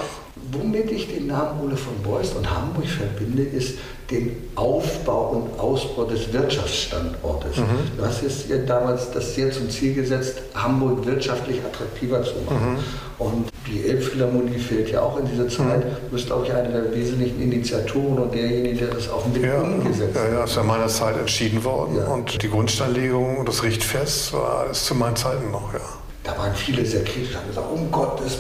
Womit 0.52 0.92
ich 0.92 1.08
den 1.08 1.28
Namen 1.28 1.62
Ole 1.62 1.78
von 1.78 1.94
Beust 2.04 2.36
und 2.36 2.50
Hamburg 2.50 2.88
verbinde, 2.88 3.44
ist 3.44 3.78
den 4.10 4.36
Aufbau 4.56 5.30
und 5.30 5.60
Ausbau 5.60 6.04
des 6.04 6.34
Wirtschaftsstandortes. 6.34 7.58
Mhm. 7.58 7.98
Du 7.98 8.06
hast 8.06 8.22
jetzt 8.22 8.50
ja 8.50 8.58
damals 8.58 9.12
das 9.12 9.36
sehr 9.36 9.52
zum 9.52 9.70
Ziel 9.70 9.94
gesetzt, 9.94 10.42
Hamburg 10.54 11.06
wirtschaftlich 11.06 11.60
attraktiver 11.64 12.22
zu 12.24 12.34
machen. 12.46 12.74
Mhm. 12.74 13.26
Und 13.26 13.50
die 13.68 13.88
Elbphilharmonie 13.88 14.58
fehlt 14.58 14.92
ja 14.92 15.02
auch 15.02 15.18
in 15.18 15.28
dieser 15.28 15.48
Zeit. 15.48 15.86
Mhm. 15.86 15.96
Du 16.06 16.16
bist, 16.16 16.26
glaube 16.26 16.46
ich, 16.46 16.54
einer 16.54 16.70
der 16.70 16.94
wesentlichen 16.94 17.42
Initiatoren 17.42 18.18
und 18.18 18.34
derjenige, 18.34 18.80
der 18.80 18.88
das 18.90 19.10
auch 19.10 19.26
mit 19.28 19.44
ja, 19.44 19.62
umgesetzt 19.62 20.18
hat. 20.18 20.28
Ja, 20.30 20.40
ja, 20.40 20.44
ist 20.44 20.56
ja 20.56 20.64
meiner 20.64 20.88
Zeit 20.88 21.18
entschieden 21.18 21.64
worden. 21.64 21.96
Ja. 21.96 22.08
Und 22.08 22.44
die 22.44 22.50
Grundsteinlegung 22.50 23.38
und 23.38 23.48
das 23.48 23.64
Richtfest 23.64 24.34
war 24.34 24.70
ist 24.70 24.86
zu 24.86 24.96
meinen 24.96 25.16
Zeiten 25.16 25.52
noch, 25.52 25.74
ja 25.74 25.80
da 26.24 26.38
waren 26.38 26.54
viele 26.54 26.86
sehr 26.86 27.04
kritisch, 27.04 27.36
haben 27.36 27.48
gesagt, 27.48 27.68
um 27.72 27.90
Gottes 27.92 28.38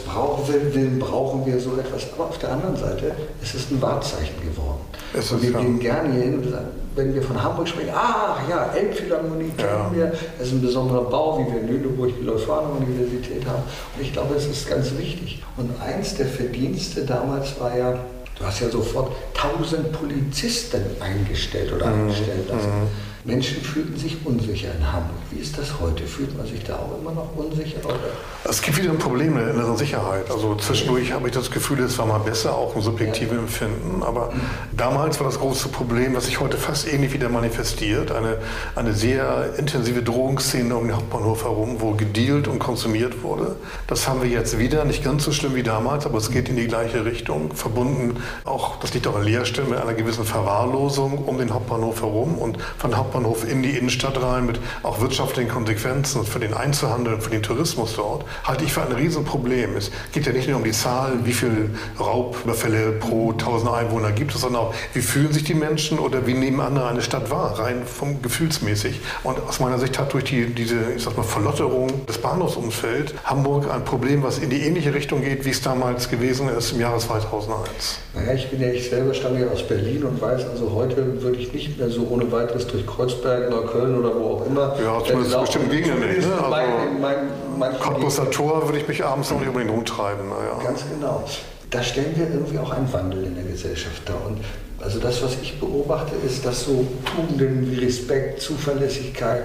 Willen 0.74 1.00
brauchen 1.00 1.46
wir 1.46 1.60
so 1.60 1.78
etwas. 1.78 2.14
Aber 2.14 2.26
auf 2.26 2.38
der 2.38 2.52
anderen 2.52 2.76
Seite 2.76 3.16
ist 3.42 3.56
es 3.56 3.72
ein 3.72 3.82
Wahrzeichen 3.82 4.36
geworden. 4.42 4.82
Es 5.14 5.32
und 5.32 5.42
wir 5.42 5.52
gehen 5.52 5.80
gerne 5.80 6.14
hier 6.14 6.24
hin 6.24 6.36
und 6.36 6.52
sagen, 6.52 6.68
wenn 6.96 7.16
wir 7.16 7.24
von 7.24 7.42
Hamburg 7.42 7.68
sprechen, 7.68 7.90
ach 7.96 8.38
ja, 8.48 8.72
Elbphilharmonie 8.74 9.50
kennen 9.58 9.70
ja. 9.70 9.96
wir, 9.96 10.14
es 10.40 10.48
ist 10.48 10.54
ein 10.54 10.62
besonderer 10.62 11.06
Bau, 11.06 11.40
wie 11.40 11.52
wir 11.52 11.62
in 11.62 11.68
Lüneburg 11.70 12.12
die 12.20 12.26
Leuphana-Universität 12.26 13.46
haben. 13.48 13.64
Und 13.96 14.02
ich 14.02 14.14
glaube, 14.14 14.36
es 14.36 14.46
ist 14.46 14.70
ganz 14.70 14.96
wichtig. 14.98 15.42
Und 15.58 15.72
eins 15.82 16.16
der 16.16 16.28
Verdienste 16.28 17.04
damals 17.06 17.60
war 17.60 17.76
ja, 17.76 17.94
du 18.38 18.46
hast 18.46 18.60
ja 18.60 18.70
sofort 18.70 19.14
tausend 19.34 19.92
Polizisten 19.94 20.82
eingestellt 21.00 21.74
oder 21.74 21.88
mhm. 21.88 22.02
eingestellt 22.02 22.48
lassen. 22.48 22.70
Mhm 22.70 23.11
Menschen 23.24 23.62
fühlten 23.62 23.96
sich 23.98 24.18
unsicher 24.26 24.70
in 24.74 24.92
Hamburg. 24.92 25.16
Wie 25.30 25.40
ist 25.40 25.56
das 25.58 25.80
heute? 25.80 26.04
Fühlt 26.08 26.36
man 26.36 26.48
sich 26.48 26.64
da 26.64 26.76
auch 26.78 27.00
immer 27.00 27.12
noch 27.12 27.30
unsicher? 27.36 27.78
Oder? 27.86 27.96
Es 28.44 28.62
gibt 28.62 28.78
wieder 28.78 28.90
ein 28.90 28.98
Problem 28.98 29.36
mit 29.36 29.44
der 29.44 29.54
inneren 29.54 29.78
Sicherheit. 29.78 30.32
Also 30.32 30.56
zwischendurch 30.56 31.12
habe 31.12 31.28
ich 31.28 31.34
das 31.34 31.52
Gefühl, 31.52 31.82
es 31.82 31.98
war 32.00 32.08
mal 32.08 32.18
besser, 32.18 32.56
auch 32.56 32.76
im 32.76 32.82
subjektiven 32.82 33.38
ja. 33.38 33.44
Empfinden. 33.44 34.02
Aber 34.02 34.32
mhm. 34.32 34.42
damals 34.76 35.20
war 35.20 35.28
das 35.28 35.40
große 35.40 35.70
Problem, 35.70 36.16
was 36.16 36.26
sich 36.26 36.40
heute 36.40 36.58
fast 36.58 36.92
ähnlich 36.92 37.14
wieder 37.14 37.30
manifestiert, 37.30 38.12
eine, 38.12 38.38
eine 38.76 38.94
sehr 38.94 39.54
intensive 39.58 40.02
Drohungsszene 40.02 40.76
um 40.76 40.88
den 40.88 40.96
Hauptbahnhof 40.96 41.44
herum, 41.44 41.76
wo 41.80 41.92
gedealt 41.92 42.48
und 42.48 42.58
konsumiert 42.58 43.22
wurde. 43.22 43.56
Das 43.86 44.08
haben 44.08 44.24
wir 44.24 44.30
jetzt 44.30 44.58
wieder, 44.58 44.84
nicht 44.84 45.04
ganz 45.04 45.24
so 45.24 45.32
schlimm 45.32 45.54
wie 45.54 45.64
damals, 45.64 46.08
aber 46.08 46.18
es 46.18 46.32
geht 46.32 46.50
in 46.50 46.56
die 46.56 46.68
gleiche 46.68 47.06
Richtung, 47.06 47.54
verbunden 47.54 48.18
auch, 48.46 48.80
das 48.80 48.96
liegt 48.96 49.06
auch 49.06 49.16
an 49.16 49.24
Leerstellen, 49.24 49.70
mit 49.70 49.80
einer 49.80 49.94
gewissen 49.94 50.26
Verwahrlosung 50.26 51.20
um 51.26 51.38
den 51.38 51.54
Hauptbahnhof 51.54 52.02
herum 52.02 52.40
und 52.40 52.58
von 52.78 52.98
Hauptbahnhof 52.98 53.11
in 53.50 53.64
die 53.64 53.72
Innenstadt 53.72 54.22
rein 54.22 54.46
mit 54.46 54.60
auch 54.84 55.02
wirtschaftlichen 55.02 55.50
Konsequenzen 55.50 56.26
für 56.26 56.40
den 56.40 56.54
Einzelhandel, 56.54 57.20
für 57.20 57.30
den 57.30 57.44
Tourismus 57.44 57.96
dort, 57.96 58.26
halte 58.44 58.64
ich 58.64 58.74
für 58.74 58.82
ein 58.82 58.92
Riesenproblem. 58.92 59.76
Es 59.76 59.92
geht 60.12 60.26
ja 60.26 60.34
nicht 60.34 60.48
nur 60.48 60.58
um 60.58 60.64
die 60.64 60.72
Zahl, 60.72 61.14
wie 61.24 61.34
viele 61.34 61.70
Raubüberfälle 62.00 62.94
pro 62.94 63.32
1000 63.32 63.72
Einwohner 63.72 64.12
gibt 64.12 64.34
es, 64.34 64.42
sondern 64.42 64.64
auch, 64.64 64.74
wie 64.94 65.02
fühlen 65.02 65.32
sich 65.32 65.44
die 65.44 65.54
Menschen 65.54 66.00
oder 66.00 66.26
wie 66.28 66.34
nehmen 66.34 66.60
andere 66.60 66.88
eine 66.88 67.02
Stadt 67.02 67.30
wahr, 67.30 67.60
rein 67.60 67.84
vom 67.86 68.22
gefühlsmäßig. 68.22 69.00
Und 69.24 69.40
aus 69.48 69.60
meiner 69.60 69.80
Sicht 69.80 69.98
hat 70.00 70.14
durch 70.14 70.26
die, 70.26 70.46
diese, 70.48 70.94
ich 70.96 71.04
sag 71.04 71.18
mal, 71.18 71.24
Verlotterung 71.24 72.06
des 72.06 72.18
Bahnhofsumfelds 72.18 73.14
Hamburg 73.24 73.70
ein 73.72 73.84
Problem, 73.84 74.24
was 74.24 74.40
in 74.40 74.50
die 74.50 74.62
ähnliche 74.62 74.94
Richtung 74.94 75.22
geht, 75.22 75.46
wie 75.46 75.50
es 75.50 75.62
damals 75.62 76.10
gewesen 76.10 76.50
ist 76.50 76.72
im 76.72 76.80
Jahre 76.80 77.00
2001. 77.00 78.00
Naja, 78.14 78.34
ich 78.34 78.50
bin 78.50 78.62
ja, 78.62 78.68
ich 78.70 78.90
selber 78.90 79.14
stamme 79.14 79.42
ja 79.42 79.48
aus 79.48 79.64
Berlin 79.64 80.04
und 80.04 80.22
weiß, 80.22 80.46
also 80.50 80.72
heute 80.74 81.22
würde 81.22 81.38
ich 81.38 81.54
nicht 81.54 81.78
mehr 81.78 81.90
so 81.90 82.08
ohne 82.10 82.32
weiteres 82.32 82.68
durch 82.68 82.86
Kreuzberg, 83.02 83.50
Neukölln 83.50 83.98
oder 83.98 84.16
wo 84.16 84.36
auch 84.36 84.46
immer. 84.46 84.76
Ja, 84.84 85.04
zumindest 85.04 85.40
bestimmten 85.40 85.72
Gegenden 85.72 86.08
nicht. 86.08 86.28
Ne? 86.28 86.34
Also 86.34 86.50
mein, 86.50 87.02
mein, 87.02 87.18
mein 87.58 87.80
Cottbusser 87.80 88.30
Tor 88.30 88.66
würde 88.66 88.78
ich 88.78 88.88
mich 88.88 89.04
abends 89.04 89.32
noch 89.32 89.40
nicht 89.40 89.48
unbedingt 89.48 89.74
rumtreiben. 89.74 90.30
Naja. 90.30 90.64
Ganz 90.64 90.84
genau. 90.88 91.24
Da 91.70 91.82
stellen 91.82 92.14
wir 92.16 92.30
irgendwie 92.30 92.60
auch 92.60 92.72
einen 92.72 92.92
Wandel 92.92 93.24
in 93.24 93.36
der 93.36 93.46
Gesellschaft 93.46 94.08
dar. 94.08 94.18
Und 94.28 94.40
also 94.80 95.00
das, 95.00 95.24
was 95.24 95.36
ich 95.42 95.60
beobachte, 95.60 96.14
ist, 96.26 96.46
dass 96.46 96.66
so 96.66 96.86
Tugenden 97.06 97.72
wie 97.72 97.86
Respekt, 97.86 98.42
Zuverlässigkeit, 98.42 99.44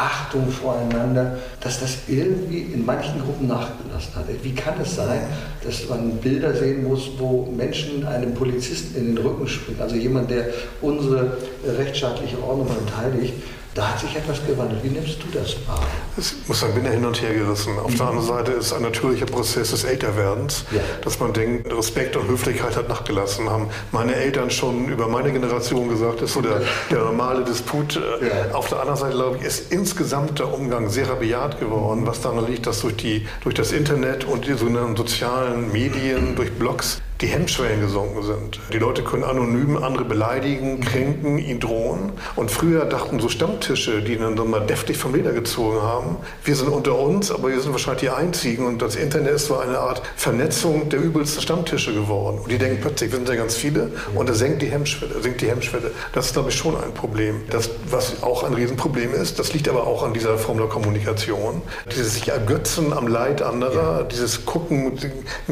Achtung 0.00 0.48
voreinander, 0.48 1.38
dass 1.60 1.80
das 1.80 1.98
irgendwie 2.08 2.60
in 2.60 2.86
manchen 2.86 3.20
Gruppen 3.20 3.48
nachgelassen 3.48 4.14
hat. 4.14 4.24
Wie 4.42 4.54
kann 4.54 4.74
es 4.80 4.96
sein, 4.96 5.20
dass 5.62 5.88
man 5.88 6.16
Bilder 6.16 6.54
sehen 6.54 6.88
muss, 6.88 7.10
wo 7.18 7.52
Menschen 7.54 8.06
einem 8.06 8.32
Polizisten 8.32 8.96
in 8.96 9.14
den 9.14 9.18
Rücken 9.18 9.46
springen, 9.46 9.80
also 9.80 9.96
jemand, 9.96 10.30
der 10.30 10.46
unsere 10.80 11.36
rechtsstaatliche 11.66 12.42
Ordnung 12.42 12.68
verteidigt, 12.68 13.34
da 13.74 13.88
hat 13.88 14.00
sich 14.00 14.16
etwas 14.16 14.44
gewandelt. 14.44 14.82
Wie 14.82 14.88
nimmst 14.88 15.22
du 15.22 15.38
das 15.38 15.54
wahr? 15.68 15.86
Ich 16.16 16.48
muss 16.48 16.60
sagen, 16.60 16.74
bin 16.74 16.84
ja 16.84 16.90
hin 16.90 17.04
und 17.04 17.20
her 17.22 17.32
gerissen. 17.32 17.78
Auf 17.78 17.92
mhm. 17.92 17.96
der 17.98 18.06
anderen 18.08 18.26
Seite 18.26 18.52
ist 18.52 18.72
ein 18.72 18.82
natürlicher 18.82 19.26
Prozess 19.26 19.70
des 19.70 19.84
Älterwerdens, 19.84 20.64
ja. 20.72 20.80
dass 21.02 21.20
man 21.20 21.32
denkt, 21.32 21.72
Respekt 21.72 22.16
und 22.16 22.28
Höflichkeit 22.28 22.76
hat 22.76 22.88
nachgelassen. 22.88 23.48
Haben 23.48 23.68
meine 23.92 24.14
Eltern 24.14 24.50
schon 24.50 24.88
über 24.88 25.06
meine 25.06 25.32
Generation 25.32 25.88
gesagt, 25.88 26.20
ist 26.20 26.32
so 26.32 26.42
der, 26.42 26.62
der 26.90 26.98
normale 26.98 27.44
Disput. 27.44 27.94
Ja. 27.94 28.54
Auf 28.54 28.68
der 28.68 28.80
anderen 28.80 28.98
Seite, 28.98 29.14
glaube 29.14 29.36
ich, 29.38 29.44
ist 29.44 29.72
insgesamt 29.72 30.40
der 30.40 30.52
Umgang 30.52 30.90
sehr 30.90 31.08
rabiat 31.08 31.60
geworden, 31.60 32.06
was 32.06 32.20
daran 32.20 32.46
liegt, 32.50 32.66
dass 32.66 32.80
durch, 32.80 32.96
die, 32.96 33.26
durch 33.42 33.54
das 33.54 33.70
Internet 33.70 34.24
und 34.24 34.46
die 34.46 34.54
sogenannten 34.54 34.96
sozialen 34.96 35.70
Medien, 35.70 36.34
durch 36.34 36.52
Blogs, 36.52 37.00
die 37.20 37.26
Hemmschwellen 37.26 37.80
gesunken 37.80 38.22
sind. 38.22 38.60
Die 38.72 38.78
Leute 38.78 39.02
können 39.04 39.24
anonym 39.24 39.76
andere 39.82 40.04
beleidigen, 40.04 40.80
kränken, 40.80 41.38
ihn 41.38 41.60
drohen. 41.60 42.12
Und 42.34 42.50
früher 42.50 42.86
dachten 42.86 43.20
so 43.20 43.28
Stammtische, 43.28 44.00
die 44.00 44.16
dann 44.16 44.34
mal 44.48 44.60
deftig 44.60 44.96
vom 44.96 45.14
Leder 45.14 45.32
gezogen 45.32 45.82
haben, 45.82 46.16
wir 46.44 46.56
sind 46.56 46.68
unter 46.68 46.98
uns, 46.98 47.30
aber 47.30 47.50
wir 47.50 47.60
sind 47.60 47.72
wahrscheinlich 47.72 48.00
die 48.00 48.10
Einzigen. 48.10 48.64
Und 48.66 48.80
das 48.80 48.96
Internet 48.96 49.34
ist 49.34 49.46
so 49.46 49.58
eine 49.58 49.78
Art 49.78 50.02
Vernetzung 50.16 50.88
der 50.88 51.00
übelsten 51.00 51.42
Stammtische 51.42 51.92
geworden. 51.92 52.38
Und 52.42 52.50
die 52.50 52.56
denken 52.56 52.80
plötzlich, 52.80 53.10
wir 53.10 53.18
sind 53.18 53.28
ja 53.28 53.34
ganz 53.34 53.54
viele 53.54 53.90
und 54.14 54.28
da 54.28 54.32
senkt 54.32 54.62
die 54.62 54.70
Hemmschwelle. 54.70 55.20
Senkt 55.20 55.42
die 55.42 55.50
Hemmschwelle. 55.50 55.90
Das 56.14 56.26
ist, 56.26 56.32
glaube 56.32 56.48
ich, 56.48 56.56
schon 56.56 56.74
ein 56.74 56.94
Problem. 56.94 57.42
Das, 57.50 57.68
was 57.90 58.22
auch 58.22 58.44
ein 58.44 58.54
Riesenproblem 58.54 59.12
ist, 59.12 59.38
das 59.38 59.52
liegt 59.52 59.68
aber 59.68 59.86
auch 59.86 60.02
an 60.02 60.14
dieser 60.14 60.38
Form 60.38 60.56
der 60.56 60.68
Kommunikation. 60.68 61.60
Dieses 61.94 62.14
sich 62.14 62.28
ergötzen 62.28 62.94
am 62.94 63.06
Leid 63.06 63.42
anderer, 63.42 64.04
dieses 64.04 64.46
Gucken, 64.46 64.98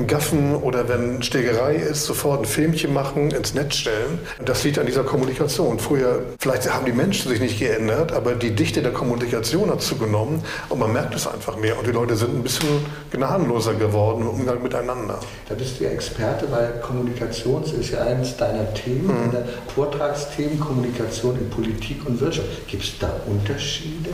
Gaffen 0.07 0.57
oder 0.57 0.89
wenn 0.89 1.23
Schlägerei 1.23 1.58
Schlägerei 1.59 1.75
ist, 1.75 2.05
sofort 2.05 2.41
ein 2.41 2.45
Filmchen 2.45 2.93
machen, 2.93 3.31
ins 3.31 3.55
Netz 3.55 3.77
stellen. 3.77 4.21
Das 4.45 4.63
liegt 4.65 4.79
an 4.79 4.87
dieser 4.87 5.03
Kommunikation. 5.03 5.79
Früher, 5.79 6.23
vielleicht 6.39 6.73
haben 6.73 6.87
die 6.87 6.93
Menschen 6.93 7.29
sich 7.31 7.41
nicht 7.41 7.59
geändert, 7.59 8.13
aber 8.13 8.35
die 8.35 8.55
Dichte 8.55 8.81
der 8.81 8.93
Kommunikation 8.93 9.71
hat 9.71 9.83
zugenommen 9.83 10.43
und 10.69 10.79
man 10.79 10.93
merkt 10.93 11.15
es 11.15 11.27
einfach 11.27 11.57
mehr. 11.57 11.79
Und 11.79 11.87
die 11.87 11.93
Leute 11.93 12.17
sind 12.17 12.35
ein 12.35 12.43
bisschen 12.43 12.69
gnadenloser 13.11 13.75
geworden 13.75 14.23
im 14.23 14.29
Umgang 14.29 14.63
miteinander. 14.63 15.19
Da 15.49 15.55
bist 15.55 15.81
du 15.81 15.85
ja 15.85 15.91
Experte, 15.91 16.51
weil 16.51 16.81
Kommunikation 16.81 17.65
ist 17.65 17.91
ja 17.91 18.03
eines 18.03 18.37
deiner 18.37 18.73
Themen, 18.75 19.07
mhm. 19.07 19.33
deiner 19.33 19.47
Vortragsthemen, 19.75 20.61
Kommunikation 20.61 21.39
in 21.39 21.51
Politik 21.51 22.07
und 22.07 22.21
Wirtschaft. 22.21 22.69
Gibt 22.69 22.85
es 22.85 22.99
da 22.99 23.11
Unterschiede? 23.27 24.11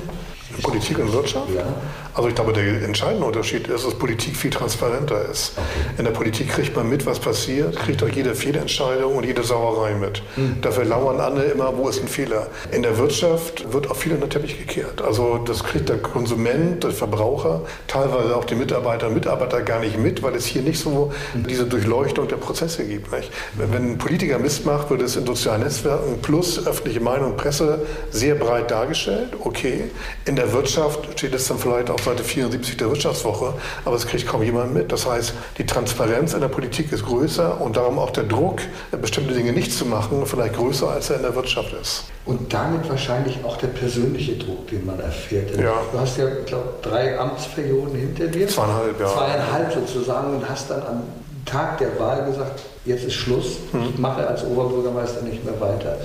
Politik 0.63 0.99
und 0.99 1.13
Wirtschaft? 1.13 1.49
Ja. 1.55 1.65
Also 2.15 2.29
ich 2.29 2.35
glaube, 2.35 2.53
der 2.53 2.83
entscheidende 2.83 3.27
Unterschied 3.27 3.67
ist, 3.67 3.85
dass 3.85 3.95
Politik 3.95 4.37
viel 4.37 4.51
transparenter 4.51 5.29
ist. 5.29 5.55
Okay. 5.57 5.99
In 5.99 6.05
der 6.05 6.13
Politik 6.13 6.49
kriegt 6.49 6.77
man 6.77 6.89
mit, 6.89 7.07
was 7.07 7.19
passiert, 7.19 7.77
kriegt 7.77 8.03
auch 8.05 8.09
jede 8.09 8.35
Fehlentscheidung 8.35 9.17
und 9.17 9.25
jede 9.25 9.43
Sauerei 9.43 9.95
mit. 9.95 10.23
Mhm. 10.37 10.61
Dafür 10.61 10.85
lauern 10.85 11.21
alle 11.21 11.45
immer, 11.45 11.77
wo 11.77 11.89
ist 11.89 12.01
ein 12.01 12.09
Fehler. 12.09 12.47
In 12.71 12.83
der 12.83 12.99
Wirtschaft 12.99 13.73
wird 13.73 13.91
auch 13.91 13.97
viel 13.97 14.13
in 14.13 14.21
den 14.21 14.31
Teppich 14.31 14.59
gekehrt. 14.59 15.03
Also 15.03 15.39
das 15.39 15.65
kriegt 15.65 15.89
der 15.89 15.99
Konsument, 15.99 16.85
der 16.85 16.93
Verbraucher, 16.93 17.63
teilweise 17.89 18.37
auch 18.37 18.45
die 18.45 18.55
Mitarbeiter 18.55 19.09
und 19.09 19.15
Mitarbeiter 19.15 19.63
gar 19.63 19.81
nicht 19.81 19.99
mit, 19.99 20.23
weil 20.23 20.37
es 20.37 20.47
hier 20.47 20.63
nicht 20.63 20.79
so 20.79 21.13
mhm. 21.35 21.47
diese 21.49 21.65
Durchleuchtung 21.67 22.29
der 22.29 22.37
Prozesse 22.37 22.85
gibt. 22.85 23.11
Nicht? 23.13 23.33
Wenn 23.55 23.93
ein 23.93 23.99
Politiker 23.99 24.39
Mist 24.39 24.65
macht, 24.65 24.89
wird 24.91 25.03
es 25.03 25.17
in 25.17 25.27
sozialen 25.27 25.63
Netzwerken 25.63 26.23
plus 26.23 26.65
öffentliche 26.65 27.01
Meinung, 27.01 27.37
Presse 27.37 27.85
sehr 28.11 28.37
breit 28.37 28.71
dargestellt. 28.71 29.31
Okay. 29.41 29.91
In 30.27 30.37
der 30.37 30.44
Wirtschaft 30.53 31.19
steht 31.19 31.35
es 31.35 31.49
dann 31.49 31.59
vielleicht 31.59 31.91
auch 31.91 31.99
Seite 31.99 32.25
74 32.25 32.77
der 32.77 32.89
Wirtschaftswoche, 32.89 33.55
aber 33.85 33.97
es 33.97 34.07
kriegt 34.07 34.27
kaum 34.27 34.43
jemand 34.43 34.75
mit. 34.75 34.93
Das 34.93 35.07
heißt, 35.07 35.35
die 35.59 35.67
Transparenz 35.67 36.35
in 36.35 36.41
der 36.41 36.49
Politik 36.49 36.93
ist 36.93 37.05
größer 37.05 37.61
und 37.61 37.77
darum 37.77 37.99
auch 37.99 38.11
der 38.11 38.25
Druck, 38.25 38.61
bestimmte 39.01 39.35
Dinge 39.35 39.53
nicht 39.53 39.73
zu 39.73 39.87
machen, 39.87 40.25
vielleicht 40.27 40.55
größer, 40.55 40.91
als 40.91 41.11
er 41.11 41.17
in 41.17 41.23
der 41.23 41.35
Wirtschaft 41.35 41.73
ist. 41.81 42.05
Und 42.27 42.53
damit 42.53 42.89
wahrscheinlich 42.89 43.39
auch 43.45 43.57
der 43.59 43.69
persönliche 43.69 44.37
Druck, 44.37 44.69
den 44.69 44.87
man 44.87 44.99
erfährt. 45.01 45.57
Ja. 45.57 45.75
Du 45.93 45.99
hast 45.99 46.17
ja, 46.17 46.27
ich 46.29 46.47
glaube, 46.47 46.75
drei 46.83 47.19
Amtsperioden 47.19 47.95
hinter 47.95 48.27
dir. 48.27 48.49
Zweieinhalb, 48.49 48.99
ja. 48.99 49.07
Zweieinhalb 49.07 49.73
sozusagen 49.73 50.37
und 50.37 50.49
hast 50.49 50.71
dann 50.71 50.83
am 50.87 51.03
Tag 51.45 51.79
der 51.79 51.99
Wahl 51.99 52.25
gesagt, 52.25 52.63
jetzt 52.85 53.05
ist 53.05 53.15
Schluss, 53.15 53.59
ich 53.69 53.73
hm. 53.73 54.01
mache 54.01 54.27
als 54.27 54.45
Oberbürgermeister 54.45 55.23
nicht 55.23 55.45
mehr 55.45 55.61
weiter. 55.61 55.99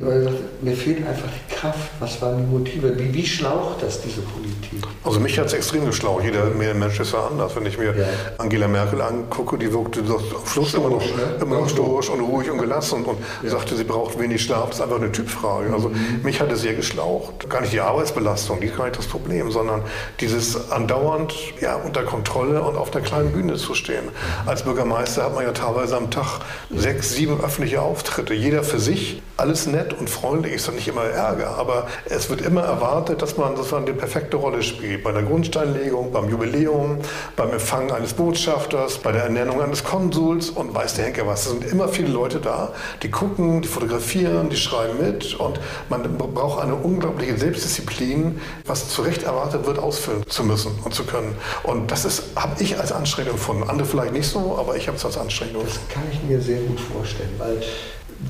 Weil 0.00 0.32
mir 0.62 0.74
fehlt 0.74 1.06
einfach 1.06 1.28
die 1.28 1.54
Kraft. 1.54 1.90
Was 2.00 2.22
waren 2.22 2.38
die 2.38 2.50
Motive? 2.50 2.98
Wie, 2.98 3.12
wie 3.12 3.26
schlaucht 3.26 3.82
das, 3.82 4.00
diese 4.00 4.22
Politik? 4.22 4.88
Also 5.04 5.20
mich 5.20 5.38
hat 5.38 5.46
es 5.46 5.52
extrem 5.52 5.84
geschlaucht. 5.84 6.24
Jeder 6.24 6.46
Mensch 6.46 6.98
ist 7.00 7.12
ja 7.12 7.26
anders. 7.26 7.54
Wenn 7.54 7.66
ich 7.66 7.76
mir 7.76 7.94
ja. 7.94 8.04
Angela 8.38 8.66
Merkel 8.66 9.02
angucke, 9.02 9.58
die 9.58 9.70
wirkte 9.70 10.02
doch 10.02 10.22
am 10.40 10.46
Schluss 10.46 10.72
immer 10.72 10.88
noch, 10.88 11.00
ne? 11.02 11.36
immer 11.40 11.60
noch 11.60 11.68
stoisch 11.68 12.08
und 12.08 12.20
ruhig 12.20 12.50
und 12.50 12.58
gelassen 12.58 13.04
und 13.04 13.18
ja. 13.42 13.50
sagte, 13.50 13.76
sie 13.76 13.84
braucht 13.84 14.18
wenig 14.18 14.42
Schlaf. 14.42 14.68
Das 14.68 14.76
ist 14.76 14.82
einfach 14.82 14.96
eine 14.96 15.12
Typfrage. 15.12 15.72
Also 15.72 15.90
mhm. 15.90 16.20
mich 16.22 16.40
hat 16.40 16.50
es 16.50 16.62
sehr 16.62 16.74
geschlaucht. 16.74 17.50
Gar 17.50 17.60
nicht 17.60 17.74
die 17.74 17.80
Arbeitsbelastung, 17.80 18.60
die 18.60 18.68
ist 18.68 18.76
gar 18.78 18.84
nicht 18.84 18.98
das 18.98 19.06
Problem, 19.06 19.50
sondern 19.50 19.82
dieses 20.20 20.70
andauernd 20.70 21.34
ja, 21.60 21.76
unter 21.76 22.04
Kontrolle 22.04 22.62
und 22.62 22.76
auf 22.76 22.90
der 22.90 23.02
kleinen 23.02 23.32
Bühne 23.32 23.56
zu 23.56 23.74
stehen. 23.74 24.04
Als 24.46 24.62
Bürgermeister 24.62 25.24
hat 25.24 25.34
man 25.34 25.44
ja 25.44 25.52
teilweise 25.52 25.96
am 25.96 26.10
Tag 26.10 26.40
sechs, 26.74 27.14
sieben 27.14 27.38
öffentliche 27.44 27.82
Auftritte. 27.82 28.32
Jeder 28.32 28.62
für 28.62 28.78
sich, 28.78 29.20
alles 29.36 29.66
nett 29.66 29.89
und 29.92 30.08
freundlich 30.08 30.54
ist 30.54 30.68
dann 30.68 30.74
nicht 30.74 30.88
immer 30.88 31.04
Ärger, 31.04 31.56
aber 31.56 31.86
es 32.06 32.30
wird 32.30 32.40
immer 32.40 32.62
erwartet, 32.62 33.22
dass 33.22 33.36
man, 33.36 33.54
man 33.70 33.86
die 33.86 33.92
perfekte 33.92 34.36
Rolle 34.36 34.62
spielt. 34.62 35.04
Bei 35.04 35.12
der 35.12 35.22
Grundsteinlegung, 35.22 36.12
beim 36.12 36.28
Jubiläum, 36.28 36.98
beim 37.36 37.50
Empfang 37.50 37.90
eines 37.90 38.14
Botschafters, 38.14 38.98
bei 38.98 39.12
der 39.12 39.24
Ernennung 39.24 39.60
eines 39.60 39.84
Konsuls 39.84 40.50
und 40.50 40.74
weiß 40.74 40.94
der 40.94 41.06
Henker 41.06 41.26
was. 41.26 41.46
Es 41.46 41.52
sind 41.52 41.64
immer 41.64 41.88
viele 41.88 42.08
Leute 42.08 42.40
da, 42.40 42.72
die 43.02 43.10
gucken, 43.10 43.62
die 43.62 43.68
fotografieren, 43.68 44.50
die 44.50 44.56
schreiben 44.56 44.98
mit 45.00 45.34
und 45.34 45.60
man 45.88 46.02
braucht 46.18 46.62
eine 46.62 46.74
unglaubliche 46.74 47.36
Selbstdisziplin, 47.36 48.40
was 48.66 48.88
zu 48.88 49.02
Recht 49.02 49.22
erwartet 49.22 49.66
wird, 49.66 49.78
ausfüllen 49.78 50.22
zu 50.28 50.44
müssen 50.44 50.72
und 50.84 50.94
zu 50.94 51.04
können. 51.04 51.34
Und 51.62 51.90
das 51.90 52.22
habe 52.36 52.62
ich 52.62 52.78
als 52.78 52.92
Anstrengung 52.92 53.32
empfunden. 53.32 53.68
Andere 53.68 53.86
vielleicht 53.86 54.12
nicht 54.12 54.28
so, 54.28 54.56
aber 54.58 54.76
ich 54.76 54.86
habe 54.88 54.96
es 54.96 55.04
als 55.04 55.18
Anstrengung. 55.18 55.64
Das 55.64 55.78
kann 55.92 56.02
ich 56.12 56.22
mir 56.22 56.40
sehr 56.40 56.60
gut 56.60 56.80
vorstellen, 56.80 57.34
weil 57.38 57.62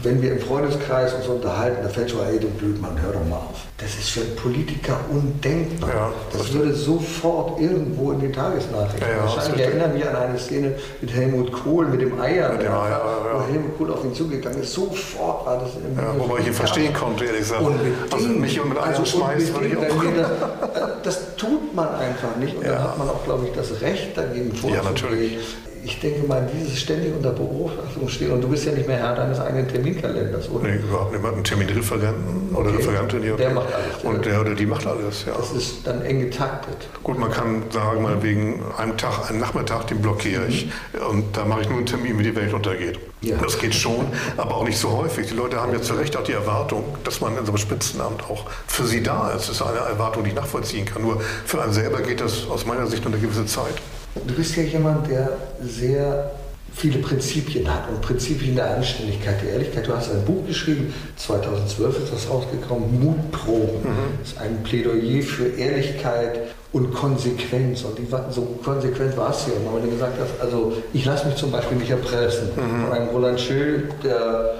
wenn 0.03 0.23
wir 0.23 0.33
im 0.33 0.41
Freundeskreis 0.41 1.13
uns 1.15 1.27
unterhalten, 1.27 1.83
da 1.83 1.89
fällt 1.89 2.11
so, 2.11 2.23
ey, 2.23 2.39
du 2.39 2.49
Blödmann, 2.49 2.97
hör 3.03 3.13
doch 3.13 3.25
mal 3.29 3.37
auf. 3.37 3.67
Das 3.77 3.95
ist 3.95 4.11
für 4.11 4.21
einen 4.21 4.37
Politiker 4.37 5.01
undenkbar. 5.11 5.91
Ja, 5.91 6.13
das, 6.33 6.43
das 6.43 6.53
würde 6.53 6.73
sofort 6.75 7.61
irgendwo 7.61 8.13
in 8.13 8.21
den 8.21 8.33
Tagesnachrichten 8.33 9.09
ja, 9.09 9.25
erscheinen. 9.25 9.55
Ich 9.57 9.61
erinnere 9.63 9.89
mich 9.89 10.09
an 10.09 10.17
eine 10.17 10.39
Szene 10.39 10.75
mit 11.01 11.13
Helmut 11.13 11.53
Kohl, 11.53 11.87
mit 11.87 12.01
dem 12.03 12.21
Eier, 12.21 12.53
mit 12.53 12.63
dem 12.63 12.73
Eier 12.73 12.91
ja, 12.91 13.35
wo 13.35 13.53
Helmut 13.53 13.79
Kohl 13.79 13.93
auf 13.93 14.05
ihn 14.05 14.15
zugegangen 14.15 14.63
ist. 14.63 14.73
Sofort 14.73 15.47
war 15.47 15.59
das 15.59 15.71
im 15.75 15.97
ja, 15.97 16.15
Wobei 16.19 16.41
ich 16.41 16.47
ihn 16.47 16.53
verstehen 16.53 16.95
konnte, 16.95 17.25
ehrlich 17.25 17.41
gesagt. 17.41 17.63
Unbedingt. 17.63 17.97
Also 18.13 18.29
mich 18.29 18.65
mit 18.65 18.79
Eier 18.79 18.85
also 18.85 19.05
schmeißt, 19.05 19.55
würde 19.55 19.67
ich 19.67 19.77
auch. 19.77 19.83
Das, 20.75 21.03
das, 21.03 21.37
tut 21.37 21.75
man 21.75 21.89
einfach 21.89 22.37
nicht. 22.39 22.57
Und 22.57 22.67
dann 22.67 22.83
hat 22.83 22.99
man 22.99 23.09
auch, 23.09 23.25
glaube 23.25 23.47
ich, 23.47 23.53
das 23.55 23.81
Recht 23.81 24.17
dagegen 24.17 24.51
vorzugehen. 24.51 24.75
Ja, 24.75 24.83
natürlich 24.83 25.39
ich 25.83 26.01
denke 26.01 26.27
mal, 26.27 26.49
dieses 26.53 26.81
ständig 26.81 27.15
unter 27.15 27.31
Beobachtung 27.31 28.09
stehen, 28.09 28.33
und 28.33 28.43
du 28.43 28.49
bist 28.49 28.65
ja 28.67 28.73
nicht 28.73 28.87
mehr 28.87 28.99
Herr 28.99 29.15
deines 29.15 29.41
eigenen 29.41 29.69
Terminkalenders, 29.69 30.51
oder? 30.51 30.69
Nee, 30.69 30.77
überhaupt 30.77 31.13
nicht. 31.13 31.23
Man 31.23 31.31
hat 31.31 31.37
einen 31.37 31.45
Terminreferenten 31.45 32.55
oder 32.55 32.69
okay. 32.69 32.77
Referentin 32.77 33.23
hier. 33.23 33.37
Der 33.37 33.51
macht 33.51 33.73
alles. 33.73 34.05
Und 34.05 34.25
der 34.25 34.41
oder 34.41 34.55
die 34.55 34.67
macht 34.67 34.87
alles, 34.87 35.25
ja. 35.27 35.33
Das 35.37 35.53
ist 35.53 35.87
dann 35.87 36.03
eng 36.03 36.21
getaktet. 36.21 36.89
Gut, 37.03 37.19
man 37.19 37.31
kann 37.31 37.63
sagen, 37.71 38.03
mal 38.03 38.23
wegen 38.23 38.63
einem 38.77 38.97
Tag, 38.97 39.31
einen 39.31 39.41
Nachmittag, 39.41 39.87
den 39.87 40.01
blockiere 40.03 40.47
ich. 40.47 40.67
Mhm. 40.67 41.07
Und 41.09 41.37
da 41.37 41.45
mache 41.45 41.63
ich 41.63 41.69
nur 41.69 41.79
einen 41.79 41.87
Termin, 41.87 42.19
wie 42.19 42.25
die 42.25 42.37
Welt 42.37 42.53
untergeht. 42.53 42.99
Ja. 43.23 43.37
Das 43.37 43.59
geht 43.59 43.75
schon, 43.75 44.07
aber 44.37 44.57
auch 44.57 44.65
nicht 44.65 44.79
so 44.79 44.91
häufig. 44.97 45.29
Die 45.29 45.35
Leute 45.35 45.61
haben 45.61 45.73
ja 45.73 45.83
zu 45.83 45.95
Recht 45.95 46.17
auch 46.17 46.23
die 46.25 46.33
Erwartung, 46.33 46.85
dass 47.05 47.21
man 47.21 47.37
in 47.37 47.45
so 47.45 47.53
einem 47.53 47.59
Spitzenamt 47.59 48.23
auch 48.31 48.47
für 48.67 48.85
sie 48.85 49.03
da 49.03 49.31
ist. 49.31 49.49
Das 49.49 49.57
ist 49.57 49.63
eine 49.63 49.79
Erwartung, 49.79 50.25
die 50.25 50.31
ich 50.31 50.37
nachvollziehen 50.37 50.87
kann. 50.87 51.03
Nur 51.03 51.21
für 51.45 51.63
einen 51.63 51.73
selber 51.73 52.01
geht 52.01 52.21
das 52.21 52.47
aus 52.49 52.65
meiner 52.65 52.87
Sicht 52.87 53.05
nur 53.05 53.13
eine 53.13 53.21
gewisse 53.21 53.45
Zeit. 53.47 53.75
Du 54.15 54.35
bist 54.35 54.57
ja 54.57 54.63
jemand, 54.65 55.09
der 55.09 55.37
sehr 55.63 56.33
viele 56.75 56.99
Prinzipien 56.99 57.73
hat 57.73 57.89
und 57.89 58.01
Prinzipien 58.01 58.55
der 58.55 58.77
Anständigkeit, 58.77 59.41
der 59.43 59.55
Ehrlichkeit. 59.55 59.87
Du 59.87 59.95
hast 59.95 60.11
ein 60.11 60.25
Buch 60.25 60.47
geschrieben, 60.47 60.93
2012 61.17 62.05
ist 62.05 62.13
das 62.13 62.31
rausgekommen, 62.31 63.01
Mutproben. 63.01 63.83
Mhm. 63.83 64.19
Das 64.21 64.33
ist 64.33 64.39
ein 64.39 64.63
Plädoyer 64.63 65.23
für 65.23 65.47
Ehrlichkeit 65.47 66.41
und 66.73 66.93
Konsequenz. 66.95 67.83
Und 67.83 67.99
die, 67.99 68.07
so 68.31 68.59
konsequent 68.65 69.17
war 69.17 69.31
es 69.31 69.47
ja, 69.47 69.53
wenn 69.75 69.83
du 69.83 69.91
gesagt 69.91 70.19
hast, 70.21 70.41
also 70.41 70.73
ich 70.93 71.05
lasse 71.05 71.27
mich 71.27 71.37
zum 71.37 71.51
Beispiel 71.51 71.79
nicht 71.79 71.91
erpressen. 71.91 72.49
Mhm. 72.57 72.85
Von 72.87 72.93
einem 72.93 73.09
Roland 73.09 73.41
Schill, 73.41 73.89
der 74.05 74.55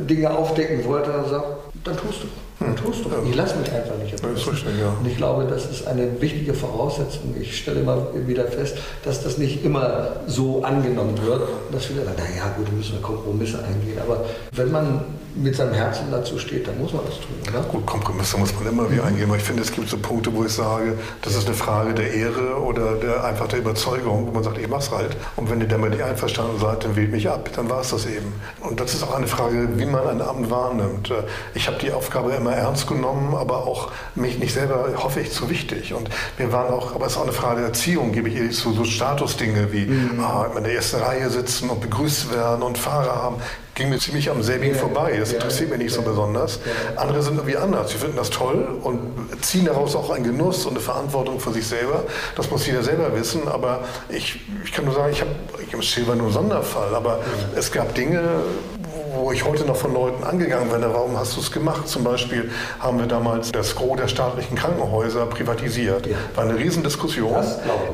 Dinge 0.00 0.30
aufdecken 0.30 0.84
wollte, 0.84 1.10
sagt, 1.30 1.46
dann 1.84 1.96
tust 1.96 2.24
du. 2.24 2.28
Dann 2.62 2.76
tust 2.76 3.04
du. 3.04 3.08
Ja. 3.08 3.16
Ich 3.28 3.34
lasse 3.34 3.56
mich 3.56 3.72
einfach 3.72 3.96
nicht 3.96 4.12
erpressen. 4.12 4.78
Ja. 4.80 4.94
Und 4.98 5.06
ich 5.06 5.16
glaube, 5.16 5.44
das 5.44 5.70
ist 5.70 5.86
eine 5.86 6.20
wichtige 6.20 6.54
Voraussetzung. 6.54 7.34
Ich 7.40 7.58
stelle 7.58 7.80
immer 7.80 8.06
wieder 8.26 8.44
fest, 8.44 8.76
dass 9.04 9.22
das 9.22 9.38
nicht 9.38 9.64
immer 9.64 10.16
so 10.26 10.62
angenommen 10.62 11.18
wird. 11.24 11.42
Und 11.42 11.74
dass 11.74 11.86
viele 11.86 12.04
sagen, 12.04 12.16
naja, 12.18 12.52
gut, 12.56 12.68
da 12.68 12.72
müssen 12.72 12.94
wir 12.94 13.02
Kompromisse 13.02 13.58
eingehen. 13.58 13.98
Aber 14.00 14.24
wenn 14.52 14.70
man 14.70 15.04
mit 15.34 15.56
seinem 15.56 15.72
Herzen 15.72 16.10
dazu 16.10 16.38
steht, 16.38 16.68
dann 16.68 16.78
muss 16.78 16.92
man 16.92 17.04
das 17.06 17.14
tun. 17.14 17.34
Oder? 17.48 17.62
Gut, 17.62 17.86
Kompromisse 17.86 18.36
muss 18.36 18.54
man 18.54 18.66
immer 18.66 18.90
wieder 18.90 19.04
eingehen. 19.04 19.28
Aber 19.28 19.36
ich 19.36 19.42
finde, 19.42 19.62
es 19.62 19.72
gibt 19.72 19.88
so 19.88 19.96
Punkte, 19.96 20.32
wo 20.34 20.44
ich 20.44 20.52
sage, 20.52 20.98
das 21.22 21.34
ist 21.34 21.46
eine 21.46 21.54
Frage 21.54 21.94
der 21.94 22.12
Ehre 22.12 22.60
oder 22.60 22.96
der, 22.96 23.24
einfach 23.24 23.48
der 23.48 23.60
Überzeugung, 23.60 24.26
wo 24.26 24.32
man 24.32 24.42
sagt, 24.42 24.58
ich 24.58 24.68
mach's 24.68 24.90
halt. 24.90 25.16
Und 25.36 25.50
wenn 25.50 25.60
ihr 25.60 25.68
damit 25.68 25.92
nicht 25.92 26.02
einverstanden 26.02 26.58
seid, 26.60 26.84
dann 26.84 26.96
wählt 26.96 27.10
mich 27.10 27.28
ab. 27.28 27.48
Dann 27.56 27.70
war 27.70 27.80
es 27.80 27.90
das 27.90 28.06
eben. 28.06 28.32
Und 28.60 28.80
das 28.80 28.94
ist 28.94 29.02
auch 29.02 29.14
eine 29.14 29.26
Frage, 29.26 29.68
wie 29.76 29.86
man 29.86 30.06
ein 30.06 30.20
Amt 30.20 30.50
wahrnimmt. 30.50 31.12
Ich 31.54 31.66
habe 31.66 31.78
die 31.78 31.92
Aufgabe 31.92 32.32
immer 32.32 32.52
ernst 32.52 32.86
genommen, 32.86 33.34
aber 33.34 33.66
auch 33.66 33.90
mich 34.14 34.38
nicht 34.38 34.52
selber, 34.52 34.88
hoffe 34.96 35.20
ich, 35.20 35.32
zu 35.32 35.48
wichtig. 35.48 35.94
Und 35.94 36.10
wir 36.36 36.52
waren 36.52 36.72
auch, 36.72 36.94
aber 36.94 37.06
es 37.06 37.12
ist 37.12 37.18
auch 37.18 37.24
eine 37.24 37.32
Frage 37.32 37.60
der 37.60 37.68
Erziehung, 37.68 38.12
gebe 38.12 38.28
ich 38.28 38.36
ehrlich 38.36 38.56
zu, 38.56 38.72
so 38.72 38.84
Statusdinge 38.84 39.72
wie 39.72 39.86
mhm. 39.86 40.20
ah, 40.20 40.46
in 40.56 40.64
der 40.64 40.74
ersten 40.74 41.00
Reihe 41.00 41.30
sitzen 41.30 41.70
und 41.70 41.80
begrüßt 41.80 42.34
werden 42.34 42.62
und 42.62 42.76
Fahrer 42.76 43.22
haben 43.22 43.36
ging 43.74 43.88
mir 43.88 43.98
ziemlich 43.98 44.30
am 44.30 44.42
selbigen 44.42 44.74
vorbei. 44.74 45.16
Das 45.18 45.32
interessiert 45.32 45.70
mich 45.70 45.78
nicht 45.78 45.94
so 45.94 46.02
besonders. 46.02 46.60
Andere 46.96 47.22
sind 47.22 47.36
irgendwie 47.36 47.56
anders. 47.56 47.90
Sie 47.90 47.98
finden 47.98 48.16
das 48.16 48.30
toll 48.30 48.78
und 48.82 49.00
ziehen 49.42 49.64
daraus 49.64 49.96
auch 49.96 50.10
einen 50.10 50.24
Genuss 50.24 50.66
und 50.66 50.72
eine 50.72 50.80
Verantwortung 50.80 51.40
für 51.40 51.52
sich 51.52 51.66
selber. 51.66 52.04
Das 52.36 52.50
muss 52.50 52.66
jeder 52.66 52.82
selber 52.82 53.14
wissen. 53.16 53.48
Aber 53.48 53.80
ich, 54.08 54.40
ich 54.64 54.72
kann 54.72 54.84
nur 54.84 54.94
sagen, 54.94 55.12
ich 55.12 55.20
habe, 55.20 55.30
ich 55.80 55.90
Silber 55.90 56.14
nur 56.14 56.26
einen 56.26 56.34
Sonderfall. 56.34 56.94
Aber 56.94 57.20
es 57.56 57.72
gab 57.72 57.94
Dinge, 57.94 58.42
wo 59.14 59.32
ich 59.32 59.44
heute 59.44 59.64
noch 59.64 59.76
von 59.76 59.92
Leuten 59.92 60.24
angegangen 60.24 60.70
werde, 60.70 60.92
warum 60.92 61.18
hast 61.18 61.36
du 61.36 61.40
es 61.40 61.50
gemacht? 61.50 61.88
Zum 61.88 62.04
Beispiel 62.04 62.50
haben 62.78 62.98
wir 62.98 63.06
damals 63.06 63.52
das 63.52 63.74
Gros 63.74 63.96
der 63.96 64.08
staatlichen 64.08 64.56
Krankenhäuser 64.56 65.26
privatisiert. 65.26 66.06
Ja. 66.06 66.16
War 66.34 66.44
eine 66.44 66.58
Riesendiskussion. 66.58 67.44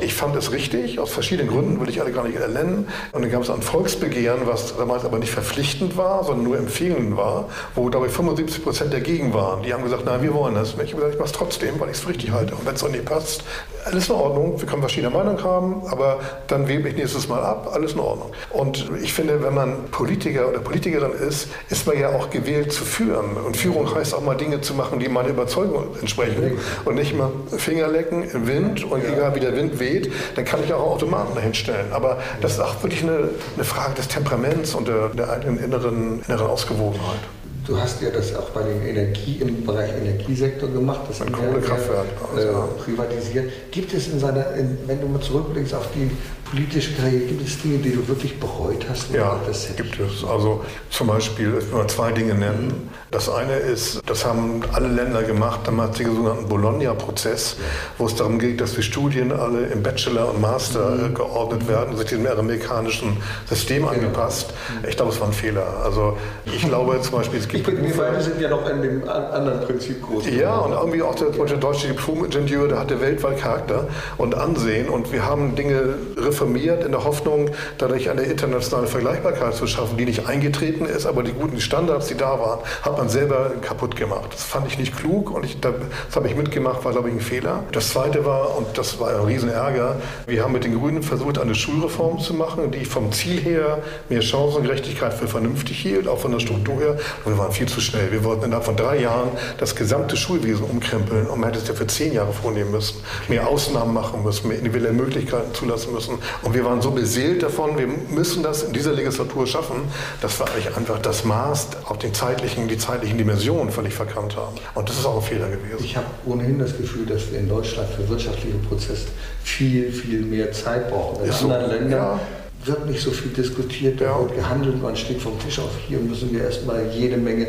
Ich. 0.00 0.06
ich 0.06 0.14
fand 0.14 0.36
es 0.36 0.52
richtig, 0.52 0.98
aus 0.98 1.10
verschiedenen 1.10 1.50
Gründen, 1.50 1.80
will 1.80 1.88
ich 1.88 2.00
alle 2.00 2.12
gar 2.12 2.24
nicht 2.24 2.38
nennen. 2.38 2.88
Und 3.12 3.22
dann 3.22 3.30
gab 3.30 3.42
es 3.42 3.50
ein 3.50 3.62
Volksbegehren, 3.62 4.46
was 4.46 4.76
damals 4.76 5.04
aber 5.04 5.18
nicht 5.18 5.32
verpflichtend 5.32 5.96
war, 5.96 6.24
sondern 6.24 6.44
nur 6.44 6.58
empfehlend 6.58 7.16
war, 7.16 7.48
wo 7.74 7.88
dabei 7.88 8.08
75 8.08 8.62
Prozent 8.62 8.92
dagegen 8.92 9.34
waren. 9.34 9.62
Die 9.62 9.72
haben 9.72 9.82
gesagt, 9.82 10.04
nein, 10.04 10.22
wir 10.22 10.34
wollen 10.34 10.54
das 10.54 10.76
nicht. 10.76 10.86
Ich 10.86 10.92
habe 10.92 11.02
gesagt, 11.02 11.14
ich 11.14 11.18
mache 11.18 11.30
es 11.30 11.32
trotzdem, 11.32 11.80
weil 11.80 11.88
ich 11.88 11.96
es 11.96 12.00
für 12.00 12.10
richtig 12.10 12.30
halte. 12.30 12.54
Und 12.54 12.66
wenn 12.66 12.74
es 12.74 12.84
auch 12.84 12.88
nicht 12.88 13.04
passt, 13.04 13.44
alles 13.84 14.08
in 14.08 14.14
Ordnung. 14.14 14.60
Wir 14.60 14.66
können 14.66 14.82
verschiedene 14.82 15.12
Meinungen 15.12 15.42
haben, 15.42 15.82
aber 15.88 16.20
dann 16.46 16.68
wähle 16.68 16.88
ich 16.88 16.96
nächstes 16.96 17.28
Mal 17.28 17.42
ab, 17.42 17.70
alles 17.72 17.92
in 17.92 18.00
Ordnung. 18.00 18.30
Und 18.50 18.90
ich 19.02 19.12
finde, 19.12 19.42
wenn 19.42 19.54
man 19.54 19.84
Politiker 19.90 20.48
oder 20.48 20.58
Politikerin 20.60 21.07
Führerin 21.08 21.28
ist, 21.28 21.48
ist 21.68 21.86
man 21.86 21.98
ja 21.98 22.10
auch 22.10 22.30
gewählt 22.30 22.72
zu 22.72 22.84
führen. 22.84 23.36
Und 23.36 23.56
Führung 23.56 23.94
heißt 23.94 24.14
auch 24.14 24.22
mal 24.22 24.34
Dinge 24.34 24.60
zu 24.60 24.74
machen, 24.74 24.98
die 24.98 25.08
meiner 25.08 25.28
Überzeugung 25.28 25.96
entsprechen. 26.00 26.58
Und 26.84 26.94
nicht 26.96 27.12
immer 27.12 27.30
Finger 27.56 27.88
lecken 27.88 28.28
im 28.30 28.46
Wind 28.46 28.84
und 28.84 29.04
egal 29.04 29.34
wie 29.34 29.40
der 29.40 29.56
Wind 29.56 29.78
weht, 29.80 30.12
dann 30.34 30.44
kann 30.44 30.60
ich 30.64 30.72
auch 30.72 30.92
Automaten 30.92 31.34
dahinstellen. 31.34 31.92
Aber 31.92 32.18
das 32.40 32.52
ist 32.52 32.60
auch 32.60 32.82
wirklich 32.82 33.02
eine, 33.02 33.30
eine 33.54 33.64
Frage 33.64 33.94
des 33.94 34.08
Temperaments 34.08 34.74
und 34.74 34.88
der, 34.88 35.08
der 35.08 35.30
eigenen 35.30 35.58
inneren, 35.58 36.22
inneren 36.26 36.46
Ausgewogenheit. 36.46 37.20
Du 37.66 37.78
hast 37.78 38.00
ja 38.00 38.08
das 38.08 38.34
auch 38.34 38.48
bei 38.50 38.62
den 38.62 38.80
Energie, 38.80 39.42
im 39.42 39.66
Bereich 39.66 39.90
Energiesektor 39.90 40.70
gemacht, 40.70 41.00
das 41.06 41.18
Kohlekraftwerk 41.18 42.06
äh, 42.34 42.82
privatisiert. 42.82 43.52
Gibt 43.70 43.92
es 43.92 44.08
in 44.08 44.18
seiner, 44.18 44.54
in, 44.54 44.78
wenn 44.86 44.98
du 45.02 45.06
mal 45.06 45.20
zurückblickst 45.20 45.74
auf 45.74 45.86
die 45.94 46.10
politische 46.50 46.94
Karriere, 46.94 47.24
gibt 47.24 47.46
es 47.46 47.60
Dinge, 47.60 47.78
die 47.78 47.92
du 47.92 48.06
wirklich 48.08 48.38
bereut 48.40 48.86
hast? 48.88 49.12
Ja, 49.12 49.40
das 49.46 49.68
gibt 49.76 49.98
es. 50.00 50.24
Also 50.24 50.64
zum 50.90 51.06
Beispiel, 51.08 51.54
ich 51.58 51.70
will 51.70 51.78
mal 51.78 51.88
zwei 51.88 52.12
Dinge 52.12 52.34
nennen. 52.34 52.68
Mhm. 52.68 52.88
Das 53.10 53.28
eine 53.28 53.54
ist, 53.54 54.02
das 54.06 54.24
haben 54.24 54.60
alle 54.72 54.88
Länder 54.88 55.22
gemacht, 55.22 55.60
damals 55.64 55.96
den 55.96 56.14
sogenannten 56.14 56.48
Bologna-Prozess, 56.48 57.56
wo 57.96 58.06
es 58.06 58.14
darum 58.14 58.38
geht, 58.38 58.60
dass 58.60 58.74
die 58.74 58.82
Studien 58.82 59.32
alle 59.32 59.66
im 59.66 59.82
Bachelor 59.82 60.30
und 60.34 60.40
Master 60.40 60.90
mhm. 60.90 61.14
geordnet 61.14 61.68
werden, 61.68 61.96
sich 61.96 62.08
dem 62.08 62.26
amerikanischen 62.26 63.16
System 63.48 63.84
ja. 63.84 63.90
angepasst. 63.90 64.52
Ich 64.88 64.96
glaube, 64.96 65.12
es 65.12 65.20
war 65.20 65.28
ein 65.28 65.32
Fehler. 65.32 65.66
Also 65.84 66.16
ich 66.44 66.62
glaube 66.68 67.00
zum 67.00 67.18
Beispiel, 67.18 67.40
es 67.40 67.48
gibt... 67.48 67.66
Die 67.66 67.72
beiden 67.72 68.20
sind 68.20 68.40
ja 68.40 68.48
noch 68.50 68.68
in 68.68 68.82
dem 68.82 69.08
anderen 69.08 69.60
Prinzip 69.66 70.02
groß. 70.02 70.24
Ja, 70.30 70.58
und 70.58 70.72
irgendwie 70.72 71.02
auch 71.02 71.14
der, 71.14 71.30
der 71.30 71.56
deutsche 71.56 71.88
Diplom-Ingenieur, 71.88 72.68
der 72.68 72.78
hatte 72.80 73.00
weltweit 73.00 73.38
Charakter 73.38 73.86
und 74.16 74.34
Ansehen 74.34 74.88
und 74.88 75.12
wir 75.12 75.24
haben 75.24 75.54
Dinge 75.54 75.94
reformiert 76.16 76.37
in 76.40 76.92
der 76.92 77.04
Hoffnung, 77.04 77.50
dadurch 77.78 78.10
eine 78.10 78.22
internationale 78.22 78.86
Vergleichbarkeit 78.86 79.54
zu 79.54 79.66
schaffen, 79.66 79.96
die 79.96 80.04
nicht 80.04 80.26
eingetreten 80.26 80.86
ist, 80.86 81.06
aber 81.06 81.22
die 81.22 81.32
guten 81.32 81.60
Standards, 81.60 82.08
die 82.08 82.16
da 82.16 82.38
waren, 82.38 82.60
hat 82.82 82.96
man 82.96 83.08
selber 83.08 83.52
kaputt 83.60 83.96
gemacht. 83.96 84.32
Das 84.32 84.44
fand 84.44 84.66
ich 84.66 84.78
nicht 84.78 84.96
klug 84.96 85.30
und 85.30 85.44
ich, 85.44 85.60
das 85.60 85.74
habe 86.14 86.28
ich 86.28 86.36
mitgemacht, 86.36 86.84
war 86.84 86.92
glaube 86.92 87.08
ich 87.08 87.14
ein 87.14 87.20
Fehler. 87.20 87.64
Das 87.72 87.90
zweite 87.90 88.24
war, 88.24 88.56
und 88.56 88.66
das 88.76 88.98
war 89.00 89.10
ein 89.10 89.24
Riesenärger, 89.24 89.96
wir 90.26 90.42
haben 90.42 90.52
mit 90.52 90.64
den 90.64 90.78
Grünen 90.78 91.02
versucht, 91.02 91.38
eine 91.38 91.54
Schulreform 91.54 92.18
zu 92.18 92.34
machen, 92.34 92.70
die 92.70 92.84
vom 92.84 93.12
Ziel 93.12 93.40
her 93.40 93.78
mehr 94.08 94.22
Chancengerechtigkeit 94.22 95.14
für 95.14 95.28
vernünftig 95.28 95.78
hielt, 95.78 96.08
auch 96.08 96.18
von 96.18 96.32
der 96.32 96.40
Struktur 96.40 96.76
her. 96.76 96.98
Und 97.24 97.32
wir 97.32 97.38
waren 97.38 97.52
viel 97.52 97.66
zu 97.66 97.80
schnell. 97.80 98.10
Wir 98.12 98.24
wollten 98.24 98.44
innerhalb 98.44 98.64
von 98.64 98.76
drei 98.76 99.00
Jahren 99.00 99.30
das 99.58 99.74
gesamte 99.74 100.16
Schulwesen 100.16 100.64
umkrempeln 100.64 101.26
und 101.26 101.40
man 101.40 101.50
hätte 101.50 101.62
es 101.62 101.68
ja 101.68 101.74
für 101.74 101.86
zehn 101.86 102.12
Jahre 102.12 102.32
vornehmen 102.32 102.70
müssen, 102.70 103.02
mehr 103.28 103.48
Ausnahmen 103.48 103.94
machen 103.94 104.22
müssen, 104.22 104.48
mehr 104.48 104.58
individuelle 104.58 104.94
Möglichkeiten 104.94 105.54
zulassen 105.54 105.92
müssen. 105.92 106.18
Und 106.42 106.54
wir 106.54 106.64
waren 106.64 106.80
so 106.80 106.90
beseelt 106.90 107.42
davon, 107.42 107.78
wir 107.78 107.86
müssen 107.86 108.42
das 108.42 108.62
in 108.62 108.72
dieser 108.72 108.92
Legislatur 108.92 109.46
schaffen. 109.46 109.82
Das 110.20 110.38
war 110.40 110.48
eigentlich 110.50 110.76
einfach 110.76 110.98
das 110.98 111.24
Maß 111.24 111.68
auf 111.84 111.98
den 111.98 112.14
zeitlichen, 112.14 112.68
die 112.68 112.78
zeitlichen 112.78 113.18
Dimensionen 113.18 113.70
völlig 113.70 113.94
verkannt 113.94 114.36
haben. 114.36 114.56
Und 114.74 114.88
das 114.88 114.98
ist 114.98 115.06
auch 115.06 115.16
ein 115.16 115.22
Fehler 115.22 115.48
gewesen. 115.48 115.84
Ich 115.84 115.96
habe 115.96 116.06
ohnehin 116.26 116.58
das 116.58 116.76
Gefühl, 116.76 117.06
dass 117.06 117.30
wir 117.30 117.38
in 117.38 117.48
Deutschland 117.48 117.88
für 117.90 118.08
wirtschaftliche 118.08 118.56
Prozesse 118.58 119.06
viel, 119.42 119.92
viel 119.92 120.22
mehr 120.22 120.52
Zeit 120.52 120.90
brauchen. 120.90 121.24
In 121.24 121.30
ist 121.30 121.42
anderen 121.42 121.66
so, 121.66 121.72
Ländern 121.72 121.90
ja 121.90 122.20
wird 122.64 122.86
nicht 122.86 123.00
so 123.00 123.10
viel 123.10 123.30
diskutiert, 123.32 124.00
da 124.00 124.04
ja. 124.04 124.20
wird 124.20 124.34
gehandelt, 124.34 124.82
man 124.82 124.96
steht 124.96 125.20
vom 125.20 125.38
Tisch 125.38 125.58
auf. 125.58 125.70
Hier 125.86 125.98
müssen 125.98 126.32
wir 126.32 126.42
erstmal 126.42 126.88
jede 126.90 127.16
Menge 127.16 127.46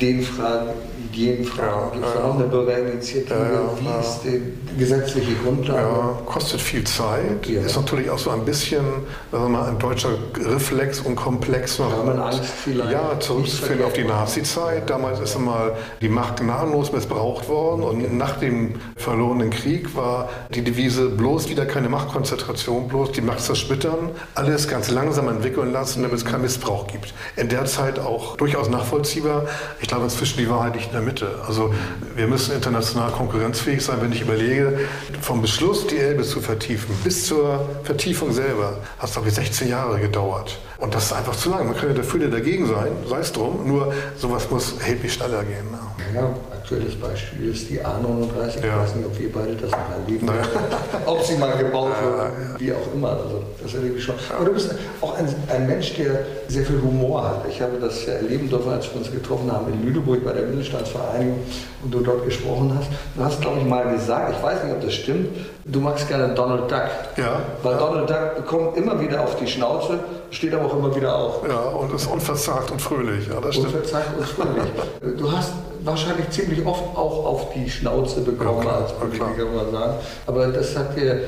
den 0.00 0.22
fragen, 0.22 0.70
jenen 1.14 1.44
fragen. 1.44 2.00
Ja, 2.00 2.20
ja, 2.20 2.24
auch 2.24 2.34
eine 2.36 2.44
Bürgerinitiative? 2.44 3.34
Ja, 3.34 3.60
Wie 3.78 4.00
ist 4.00 4.20
die 4.24 4.78
gesetzliche 4.78 5.34
Grundlage? 5.44 5.80
Ja, 5.80 6.18
kostet 6.24 6.60
viel 6.60 6.84
Zeit. 6.84 7.46
Ist 7.46 7.76
natürlich 7.76 8.08
auch 8.08 8.18
so 8.18 8.30
ein 8.30 8.44
bisschen 8.44 8.84
sagen 9.30 9.44
wir 9.44 9.48
mal, 9.48 9.68
ein 9.68 9.78
deutscher 9.78 10.10
Reflex 10.36 11.00
und 11.00 11.16
Komplex 11.16 11.78
noch. 11.78 11.90
Ja, 11.90 12.02
man 12.02 12.18
Angst 12.18 12.44
vielleicht. 12.44 12.92
Ja, 12.92 13.20
zurückzuführen 13.20 13.84
auf 13.84 13.92
die 13.92 14.04
Nazi-Zeit. 14.04 14.88
Damals 14.88 15.20
ist 15.20 15.36
einmal 15.36 15.76
die 16.00 16.08
Macht 16.08 16.40
gnadenlos 16.40 16.92
missbraucht 16.92 17.48
worden 17.48 17.82
und 17.82 18.16
nach 18.16 18.38
dem 18.38 18.76
verlorenen 18.96 19.50
Krieg 19.50 19.94
war 19.94 20.30
die 20.54 20.62
Devise 20.62 21.08
bloß 21.10 21.48
wieder 21.48 21.66
keine 21.66 21.88
Machtkonzentration, 21.88 22.88
bloß 22.88 23.12
die 23.12 23.20
Macht 23.20 23.40
zersplittern. 23.40 24.10
Alles 24.34 24.62
das 24.62 24.68
Ganze 24.68 24.94
langsam 24.94 25.28
entwickeln 25.28 25.72
lassen, 25.72 26.02
damit 26.02 26.16
es 26.16 26.24
keinen 26.24 26.42
Missbrauch 26.42 26.86
gibt. 26.86 27.12
In 27.36 27.48
der 27.48 27.64
Zeit 27.64 27.98
auch 27.98 28.36
durchaus 28.36 28.68
nachvollziehbar. 28.68 29.46
Ich 29.80 29.88
glaube, 29.88 30.04
inzwischen 30.04 30.38
die 30.38 30.48
Wahrheit 30.48 30.74
liegt 30.74 30.92
in 30.92 31.01
der 31.02 31.12
Mitte. 31.12 31.34
Also 31.46 31.74
wir 32.14 32.26
müssen 32.26 32.54
international 32.54 33.10
konkurrenzfähig 33.10 33.84
sein. 33.84 33.98
Wenn 34.00 34.12
ich 34.12 34.22
überlege, 34.22 34.80
vom 35.20 35.42
Beschluss, 35.42 35.86
die 35.86 35.98
Elbe 35.98 36.22
zu 36.22 36.40
vertiefen, 36.40 36.94
bis 37.04 37.26
zur 37.26 37.68
Vertiefung 37.84 38.32
selber, 38.32 38.78
hat 38.98 39.08
es, 39.08 39.12
glaube 39.12 39.28
ich, 39.28 39.34
16 39.34 39.68
Jahre 39.68 40.00
gedauert. 40.00 40.58
Und 40.78 40.94
das 40.94 41.06
ist 41.06 41.12
einfach 41.12 41.36
zu 41.36 41.50
lang. 41.50 41.66
Man 41.66 41.76
kann 41.76 41.88
ja 41.88 41.94
dafür 41.94 42.20
oder 42.20 42.30
dagegen 42.30 42.66
sein, 42.66 42.92
sei 43.08 43.20
es 43.20 43.32
drum. 43.32 43.66
Nur 43.66 43.92
sowas 44.16 44.50
muss 44.50 44.78
erheblich 44.80 45.12
schneller 45.12 45.44
gehen. 45.44 45.66
Ja, 46.14 46.34
aktuelles 46.62 46.94
Beispiel 46.94 47.50
ist 47.50 47.68
die 47.68 47.80
A39. 47.80 48.58
Ich 48.58 48.62
weiß 48.62 48.94
nicht, 48.94 49.06
ob 49.06 49.18
wir 49.18 49.32
beide 49.32 49.54
das 49.56 49.70
noch 49.70 49.90
erleben. 49.90 50.26
Naja. 50.26 50.42
ob 51.06 51.22
sie 51.22 51.36
mal 51.36 51.56
gebaut 51.56 51.92
ja, 52.00 52.26
ja. 52.26 52.30
wie 52.60 52.72
auch 52.72 52.94
immer. 52.94 53.10
Also, 53.10 53.42
das 53.60 53.74
erlebe 53.74 53.98
ich 53.98 54.04
schon. 54.04 54.14
Aber 54.34 54.44
du 54.44 54.52
bist 54.52 54.74
auch 55.00 55.18
ein, 55.18 55.26
ein, 55.48 55.66
Mensch, 55.66 55.94
der 55.96 56.24
sehr 56.48 56.64
viel 56.64 56.80
Humor 56.80 57.28
hat. 57.28 57.44
Ich 57.48 57.60
habe 57.60 57.78
das 57.80 58.06
ja 58.06 58.14
erleben 58.14 58.48
dürfen, 58.48 58.70
als 58.70 58.90
wir 58.92 59.00
uns 59.00 59.10
getroffen 59.10 59.50
haben 59.50 59.72
in 59.72 59.84
Lüneburg 59.84 60.24
bei 60.24 60.32
der 60.32 60.46
Mittelstandsvereinigung 60.46 61.40
und 61.82 61.92
du 61.92 62.00
dort 62.00 62.24
gesprochen 62.24 62.72
hast. 62.78 62.88
Du 63.16 63.24
hast, 63.24 63.40
glaube 63.40 63.58
ich, 63.58 63.66
mal 63.66 63.92
gesagt, 63.92 64.36
ich 64.36 64.42
weiß 64.42 64.64
nicht, 64.64 64.72
ob 64.72 64.80
das 64.82 64.94
stimmt, 64.94 65.28
du 65.64 65.80
magst 65.80 66.08
gerne 66.08 66.34
Donald 66.34 66.70
Duck. 66.70 66.90
Ja. 67.16 67.40
Weil 67.62 67.76
Donald 67.76 68.10
Duck 68.10 68.46
kommt 68.46 68.76
immer 68.76 69.00
wieder 69.00 69.22
auf 69.22 69.36
die 69.36 69.46
Schnauze, 69.46 69.98
steht 70.30 70.54
aber 70.54 70.66
auch 70.66 70.76
immer 70.76 70.94
wieder 70.94 71.14
auf. 71.16 71.46
Ja, 71.48 71.60
und 71.60 71.92
ist 71.94 72.06
unverzagt 72.06 72.70
und 72.70 72.80
fröhlich. 72.80 73.28
Ja, 73.28 73.40
das 73.40 73.54
stimmt. 73.54 73.74
Unverzagt 73.74 74.18
und 74.18 74.26
fröhlich. 74.26 74.64
Du 75.18 75.30
hast 75.30 75.52
wahrscheinlich 75.84 76.30
ziemlich 76.30 76.64
oft 76.64 76.96
auch 76.96 77.24
auf 77.26 77.52
die 77.54 77.68
Schnauze 77.68 78.20
bekommen 78.20 78.64
ja, 78.64 78.76
als 78.76 78.92
Politiker, 78.92 79.46
muss 79.46 79.62
man 79.64 79.72
sagen. 79.72 79.94
Aber 80.26 80.46
das 80.48 80.76
hat 80.76 80.96
dir 80.96 81.20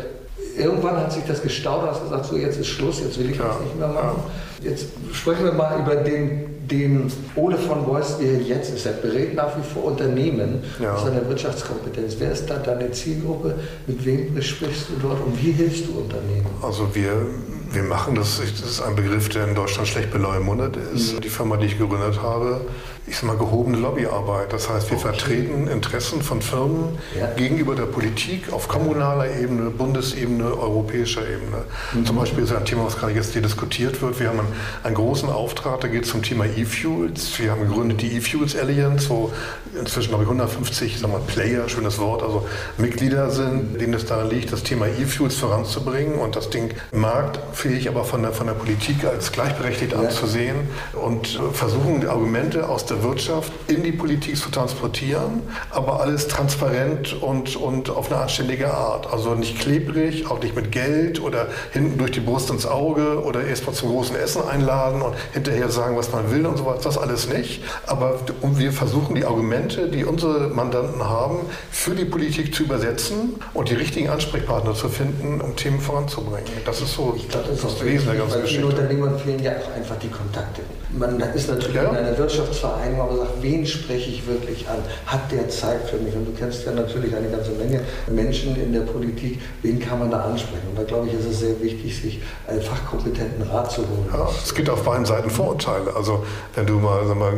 irgendwann 0.56 0.96
hat 0.96 1.12
sich 1.12 1.24
das 1.26 1.42
gestaut 1.42 1.82
hast 1.88 2.02
gesagt, 2.02 2.26
so 2.26 2.36
jetzt 2.36 2.58
ist 2.58 2.68
Schluss, 2.68 3.00
jetzt 3.00 3.18
will 3.18 3.30
ich 3.30 3.38
ja, 3.38 3.44
das 3.48 3.60
nicht 3.60 3.78
mehr 3.78 3.88
machen. 3.88 4.22
Ja. 4.62 4.70
Jetzt 4.70 4.86
sprechen 5.12 5.44
wir 5.44 5.52
mal 5.52 5.78
über 5.80 5.96
den, 5.96 6.53
den 6.70 7.10
Ole 7.36 7.56
von 7.56 7.84
Beuys, 7.84 8.16
wie 8.18 8.26
er 8.26 8.40
jetzt 8.40 8.74
ist. 8.74 8.86
Er 8.86 8.92
berät 8.92 9.34
nach 9.34 9.56
wie 9.56 9.62
vor 9.62 9.84
Unternehmen 9.84 10.62
ja. 10.80 10.96
seiner 10.98 11.28
Wirtschaftskompetenz. 11.28 12.16
Wer 12.18 12.32
ist 12.32 12.48
da 12.48 12.58
deine 12.58 12.90
Zielgruppe? 12.92 13.54
Mit 13.86 14.04
wem 14.04 14.40
sprichst 14.40 14.88
du 14.88 14.94
dort 15.00 15.24
und 15.24 15.42
wie 15.42 15.52
hilfst 15.52 15.86
du 15.86 15.98
Unternehmen? 15.98 16.46
Also 16.62 16.94
wir 16.94 17.26
wir 17.74 17.82
machen 17.82 18.14
das, 18.14 18.38
das 18.38 18.70
ist 18.70 18.80
ein 18.80 18.94
Begriff, 18.94 19.28
der 19.28 19.48
in 19.48 19.54
Deutschland 19.54 19.88
schlecht 19.88 20.12
beleumundet 20.12 20.76
ist. 20.94 21.14
Mhm. 21.14 21.20
Die 21.22 21.28
Firma, 21.28 21.56
die 21.56 21.66
ich 21.66 21.76
gegründet 21.76 22.22
habe, 22.22 22.60
ich 23.06 23.16
sag 23.16 23.24
mal, 23.24 23.36
gehobene 23.36 23.76
Lobbyarbeit. 23.76 24.52
Das 24.52 24.70
heißt, 24.70 24.90
wir 24.90 24.96
okay. 24.96 25.08
vertreten 25.08 25.68
Interessen 25.68 26.22
von 26.22 26.40
Firmen 26.40 26.98
ja. 27.18 27.26
gegenüber 27.36 27.74
der 27.74 27.84
Politik 27.84 28.50
auf 28.52 28.66
kommunaler 28.66 29.30
Ebene, 29.36 29.70
Bundesebene, 29.70 30.44
europäischer 30.44 31.22
Ebene. 31.22 31.64
Mhm. 31.92 32.06
Zum 32.06 32.16
Beispiel 32.16 32.44
ist 32.44 32.52
ein 32.52 32.64
Thema, 32.64 32.86
was 32.86 32.96
gerade 32.96 33.12
jetzt 33.12 33.34
hier 33.34 33.42
diskutiert 33.42 34.00
wird. 34.00 34.18
Wir 34.20 34.28
haben 34.28 34.40
einen, 34.40 34.52
einen 34.84 34.94
großen 34.94 35.28
Auftrag, 35.28 35.82
da 35.82 35.88
geht 35.88 36.04
es 36.04 36.10
zum 36.10 36.22
Thema 36.22 36.46
E-Fuels. 36.46 37.38
Wir 37.38 37.50
haben 37.50 37.68
gegründet 37.68 38.00
die 38.00 38.16
E-Fuels 38.16 38.56
Alliance, 38.56 39.10
wo 39.10 39.30
inzwischen, 39.78 40.08
glaube 40.08 40.24
ich, 40.24 40.30
150 40.30 40.98
sag 40.98 41.10
mal, 41.10 41.20
Player, 41.26 41.68
schönes 41.68 41.98
Wort, 41.98 42.22
also 42.22 42.46
Mitglieder 42.78 43.30
sind, 43.30 43.80
denen 43.80 43.92
es 43.92 44.06
daran 44.06 44.30
liegt, 44.30 44.50
das 44.50 44.62
Thema 44.62 44.86
E-Fuels 44.86 45.36
voranzubringen 45.36 46.18
und 46.18 46.36
das 46.36 46.48
Ding 46.48 46.70
marktfähig, 46.92 47.88
aber 47.88 48.04
von 48.04 48.22
der, 48.22 48.32
von 48.32 48.46
der 48.46 48.54
Politik 48.54 49.04
als 49.04 49.30
gleichberechtigt 49.30 49.92
ja. 49.92 49.98
anzusehen 49.98 50.56
und 50.94 51.38
versuchen, 51.52 52.00
die 52.00 52.06
Argumente 52.06 52.66
aus 52.66 52.86
der 52.86 52.93
der 52.94 53.02
Wirtschaft 53.02 53.52
in 53.66 53.82
die 53.82 53.92
Politik 53.92 54.36
zu 54.36 54.50
transportieren, 54.50 55.42
aber 55.70 56.00
alles 56.00 56.28
transparent 56.28 57.20
und, 57.20 57.56
und 57.56 57.90
auf 57.90 58.10
eine 58.10 58.20
anständige 58.20 58.72
Art. 58.72 59.12
Also 59.12 59.34
nicht 59.34 59.58
klebrig, 59.58 60.30
auch 60.30 60.40
nicht 60.42 60.54
mit 60.54 60.72
Geld 60.72 61.20
oder 61.20 61.48
hinten 61.72 61.98
durch 61.98 62.12
die 62.12 62.20
Brust 62.20 62.50
ins 62.50 62.66
Auge 62.66 63.22
oder 63.22 63.44
erst 63.44 63.66
mal 63.66 63.72
zum 63.72 63.90
großen 63.90 64.16
Essen 64.16 64.42
einladen 64.42 65.02
und 65.02 65.14
hinterher 65.32 65.70
sagen, 65.70 65.96
was 65.96 66.12
man 66.12 66.30
will 66.30 66.46
und 66.46 66.56
so 66.56 66.66
weiter. 66.66 66.82
Das 66.84 66.98
alles 66.98 67.28
nicht. 67.28 67.62
Aber 67.86 68.20
wir 68.42 68.72
versuchen 68.72 69.14
die 69.14 69.24
Argumente, 69.24 69.88
die 69.88 70.04
unsere 70.04 70.48
Mandanten 70.48 71.02
haben, 71.02 71.38
für 71.70 71.94
die 71.94 72.04
Politik 72.04 72.54
zu 72.54 72.64
übersetzen 72.64 73.36
und 73.54 73.70
die 73.70 73.74
richtigen 73.74 74.08
Ansprechpartner 74.08 74.74
zu 74.74 74.88
finden, 74.88 75.40
um 75.40 75.56
Themen 75.56 75.80
voranzubringen. 75.80 76.52
Das 76.64 76.80
ist 76.80 76.94
so 76.94 77.14
ich 77.16 77.28
glaube, 77.28 77.48
das, 77.48 77.60
das, 77.60 77.74
das 77.74 77.84
Wesen 77.84 78.06
der 78.06 78.16
ganzen 78.16 78.42
Geschichte. 78.42 78.62
Den 78.62 78.70
Unternehmern 78.70 79.18
fehlen 79.18 79.42
ja 79.42 79.52
auch 79.52 79.76
einfach 79.76 79.96
die 79.98 80.08
Kontakte. 80.08 80.62
Man 80.98 81.20
ist 81.34 81.48
natürlich 81.48 81.74
ja. 81.74 81.90
in 81.90 81.96
einer 81.96 82.16
Wirtschaftsvereinigung 82.16 82.84
Vereinigung, 82.84 83.00
aber 83.00 83.16
sagt, 83.18 83.42
wen 83.42 83.66
spreche 83.66 84.10
ich 84.10 84.26
wirklich 84.26 84.68
an? 84.68 84.78
Hat 85.06 85.30
der 85.30 85.48
Zeit 85.48 85.88
für 85.88 85.96
mich? 85.96 86.14
Und 86.14 86.26
du 86.26 86.32
kennst 86.32 86.64
ja 86.66 86.72
natürlich 86.72 87.14
eine 87.14 87.28
ganze 87.28 87.52
Menge 87.52 87.80
Menschen 88.08 88.56
in 88.56 88.72
der 88.72 88.80
Politik, 88.80 89.40
wen 89.62 89.78
kann 89.78 89.98
man 89.98 90.10
da 90.10 90.22
ansprechen? 90.22 90.68
Und 90.70 90.78
da 90.78 90.82
glaube 90.82 91.08
ich, 91.08 91.14
ist 91.14 91.26
es 91.26 91.40
sehr 91.40 91.60
wichtig, 91.60 92.00
sich 92.00 92.22
einen 92.46 92.62
fachkompetenten 92.62 93.42
Rat 93.42 93.70
zu 93.70 93.82
holen. 93.82 94.08
Ja, 94.12 94.28
es 94.42 94.54
gibt 94.54 94.68
auf 94.70 94.82
beiden 94.82 95.04
Seiten 95.04 95.30
Vorurteile. 95.30 95.94
Also 95.94 96.24
wenn 96.54 96.66
du 96.66 96.78
mal, 96.78 97.06
sag 97.06 97.18
mal 97.18 97.32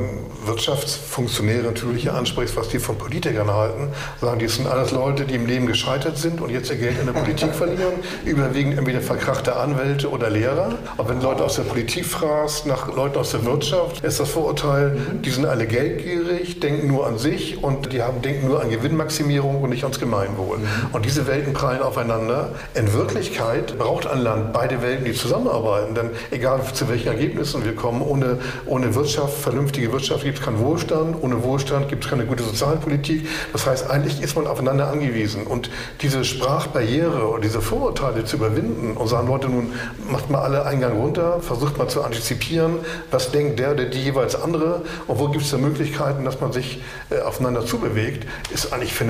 Wirtschaftsfunktionäre 0.47 1.64
natürlich 1.64 2.11
ansprichst, 2.11 2.57
was 2.57 2.69
die 2.69 2.79
von 2.79 2.97
Politikern 2.97 3.53
halten, 3.53 3.88
sagen, 4.21 4.38
die 4.38 4.49
sind 4.49 4.66
alles 4.66 4.92
Leute, 4.92 5.25
die 5.25 5.35
im 5.35 5.47
Leben 5.47 5.66
gescheitert 5.66 6.19
sind 6.19 6.40
und 6.40 6.51
jetzt 6.51 6.71
ihr 6.71 6.77
Geld 6.77 6.99
in 7.01 7.07
der 7.07 7.12
Politik 7.12 7.55
verlieren, 7.55 7.95
überwiegend 8.25 8.79
entweder 8.79 9.01
verkrachte 9.01 9.57
Anwälte 9.57 10.11
oder 10.11 10.31
Lehrer. 10.31 10.75
Aber 10.97 11.09
wenn 11.09 11.21
Leute 11.21 11.45
aus 11.45 11.57
der 11.57 11.62
Politik 11.62 12.07
fragst, 12.07 12.66
nach 12.66 12.95
Leuten 12.95 13.19
aus 13.19 13.31
der 13.31 13.40
Wirtschaft, 13.46 14.04
ist 14.04 14.20
das 14.20 14.28
Vorurteil, 14.28 14.90
mhm. 14.90 15.22
die 15.22 15.30
sind 15.30 15.46
alle 15.46 15.66
geldgierig, 15.66 16.61
denken 16.61 16.88
nur 16.88 17.06
an 17.06 17.18
sich 17.18 17.62
und 17.62 17.92
die 17.92 18.02
haben, 18.02 18.20
denken 18.22 18.48
nur 18.48 18.61
an 18.61 18.70
Gewinnmaximierung 18.70 19.62
und 19.62 19.70
nicht 19.70 19.85
ans 19.85 19.98
Gemeinwohl. 19.98 20.59
Mhm. 20.59 20.66
Und 20.92 21.06
diese 21.06 21.26
Welten 21.26 21.52
prallen 21.52 21.82
aufeinander. 21.82 22.50
In 22.74 22.92
Wirklichkeit 22.92 23.78
braucht 23.78 24.06
ein 24.06 24.18
Land 24.18 24.52
beide 24.52 24.82
Welten, 24.82 25.04
die 25.04 25.12
zusammenarbeiten. 25.12 25.94
Denn 25.94 26.11
egal 26.30 26.61
zu 26.72 26.88
welchen 26.88 27.09
Ergebnissen 27.09 27.64
wir 27.64 27.74
kommen, 27.74 28.02
ohne, 28.02 28.38
ohne 28.66 28.94
Wirtschaft, 28.94 29.38
vernünftige 29.38 29.92
Wirtschaft 29.92 30.24
gibt 30.24 30.38
es 30.38 30.44
keinen 30.44 30.59
Wohlstand, 30.59 31.16
ohne 31.22 31.42
Wohlstand 31.42 31.88
gibt 31.88 32.04
es 32.04 32.11
keine 32.11 32.26
gute 32.26 32.42
Sozialpolitik. 32.42 33.28
Das 33.52 33.66
heißt, 33.66 33.90
eigentlich 33.90 34.20
ist 34.22 34.37
man 34.37 34.46
aufeinander 34.46 34.88
angewiesen. 34.88 35.46
Und 35.46 35.70
diese 36.02 36.24
Sprachbarriere 36.24 37.28
und 37.28 37.44
diese 37.44 37.61
Vorurteile 37.61 38.24
zu 38.24 38.37
überwinden 38.37 38.96
und 38.96 39.09
sagen, 39.09 39.28
Leute, 39.28 39.48
nun 39.48 39.72
macht 40.11 40.30
mal 40.30 40.40
alle 40.40 40.66
Eingang 40.66 40.98
runter, 40.98 41.40
versucht 41.40 41.78
mal 41.78 41.88
zu 41.88 42.02
antizipieren, 42.02 42.78
was 43.11 43.30
denkt 43.37 43.59
der 43.59 43.72
oder 43.72 43.85
die 43.85 44.03
jeweils 44.03 44.35
andere 44.35 44.83
und 45.07 45.18
wo 45.18 45.29
gibt 45.29 45.44
es 45.44 45.51
da 45.51 45.59
Möglichkeiten, 45.59 46.25
dass 46.25 46.40
man 46.40 46.53
sich 46.53 46.83
äh, 47.11 47.20
aufeinander 47.20 47.66
zubewegt, 47.66 48.27
ist 48.53 48.72
eigentlich 48.72 48.94
für, 48.94 49.07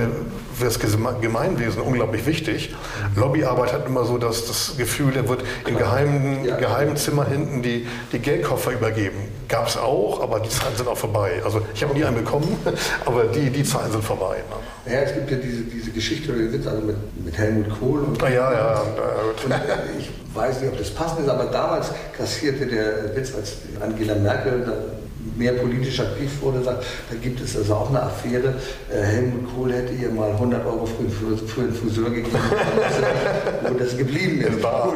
das 0.60 0.78
Gemeinwesen 1.20 1.80
unglaublich 1.82 2.26
wichtig. 2.26 2.74
Lobbyarbeit 3.14 3.72
hat 3.72 3.86
immer 3.86 4.04
so 4.04 4.18
das, 4.18 4.46
das 4.46 4.76
Gefühl, 4.76 5.12
da 5.12 5.28
wird 5.28 5.44
im 5.66 5.78
geheimen, 5.78 6.44
ja. 6.44 6.56
geheimen 6.56 6.96
Zimmer 6.96 7.26
hinten 7.26 7.62
die, 7.62 7.86
die 8.12 8.18
Geldkoffer 8.18 8.72
übergeben. 8.72 9.18
Gab 9.48 9.68
es 9.68 9.76
auch, 9.76 10.20
aber 10.22 10.40
die 10.40 10.48
Zeiten 10.48 10.76
sind 10.76 10.88
auch 10.88 10.96
vorbei. 10.96 11.40
Also 11.44 11.62
ich 11.74 11.82
habe 11.82 11.94
nie 11.94 12.04
einen 12.04 12.16
bekommen, 12.16 12.56
aber 13.04 13.24
die, 13.24 13.50
die 13.50 13.62
Zeiten 13.62 13.92
sind 13.92 14.02
vorbei. 14.04 14.36
Ne? 14.36 14.92
Ja, 14.92 15.00
es 15.00 15.14
gibt 15.14 15.30
ja 15.30 15.36
diese, 15.36 15.62
diese 15.62 15.90
Geschichte 15.90 16.32
oder 16.32 16.52
Witz 16.52 16.66
also 16.66 16.82
mit, 16.82 16.96
mit 17.24 17.38
Helmut 17.38 17.68
Kohl 17.78 18.00
und, 18.00 18.22
ah, 18.22 18.28
ja, 18.28 18.52
ja, 18.52 18.80
und, 18.80 19.50
äh, 19.52 19.98
ich 19.98 20.10
weiß 20.34 20.60
nicht, 20.60 20.72
ob 20.72 20.78
das 20.78 20.90
passend 20.90 21.20
ist, 21.20 21.28
aber 21.28 21.44
damals 21.46 21.90
kassierte 22.16 22.66
der 22.66 23.14
Witz, 23.14 23.34
als 23.34 23.56
Angela 23.80 24.14
Merkel 24.16 24.64
mehr 25.36 25.52
politisch 25.52 26.00
aktiv 26.00 26.30
wurde, 26.40 26.62
sagt, 26.62 26.84
da 27.10 27.16
gibt 27.16 27.40
es 27.40 27.56
also 27.56 27.74
auch 27.74 27.88
eine 27.90 28.02
Affäre. 28.02 28.54
Äh, 28.90 29.02
Helmut 29.02 29.54
Kohl 29.54 29.72
hätte 29.72 29.92
ihr 29.92 30.10
mal 30.10 30.30
100 30.30 30.66
Euro 30.66 30.86
für, 30.86 31.60
einen 31.60 31.74
Friseur 31.74 32.10
gegeben, 32.10 32.36
wo 33.68 33.74
das 33.74 33.96
geblieben 33.96 34.40
ist. 34.40 34.62
War. 34.62 34.92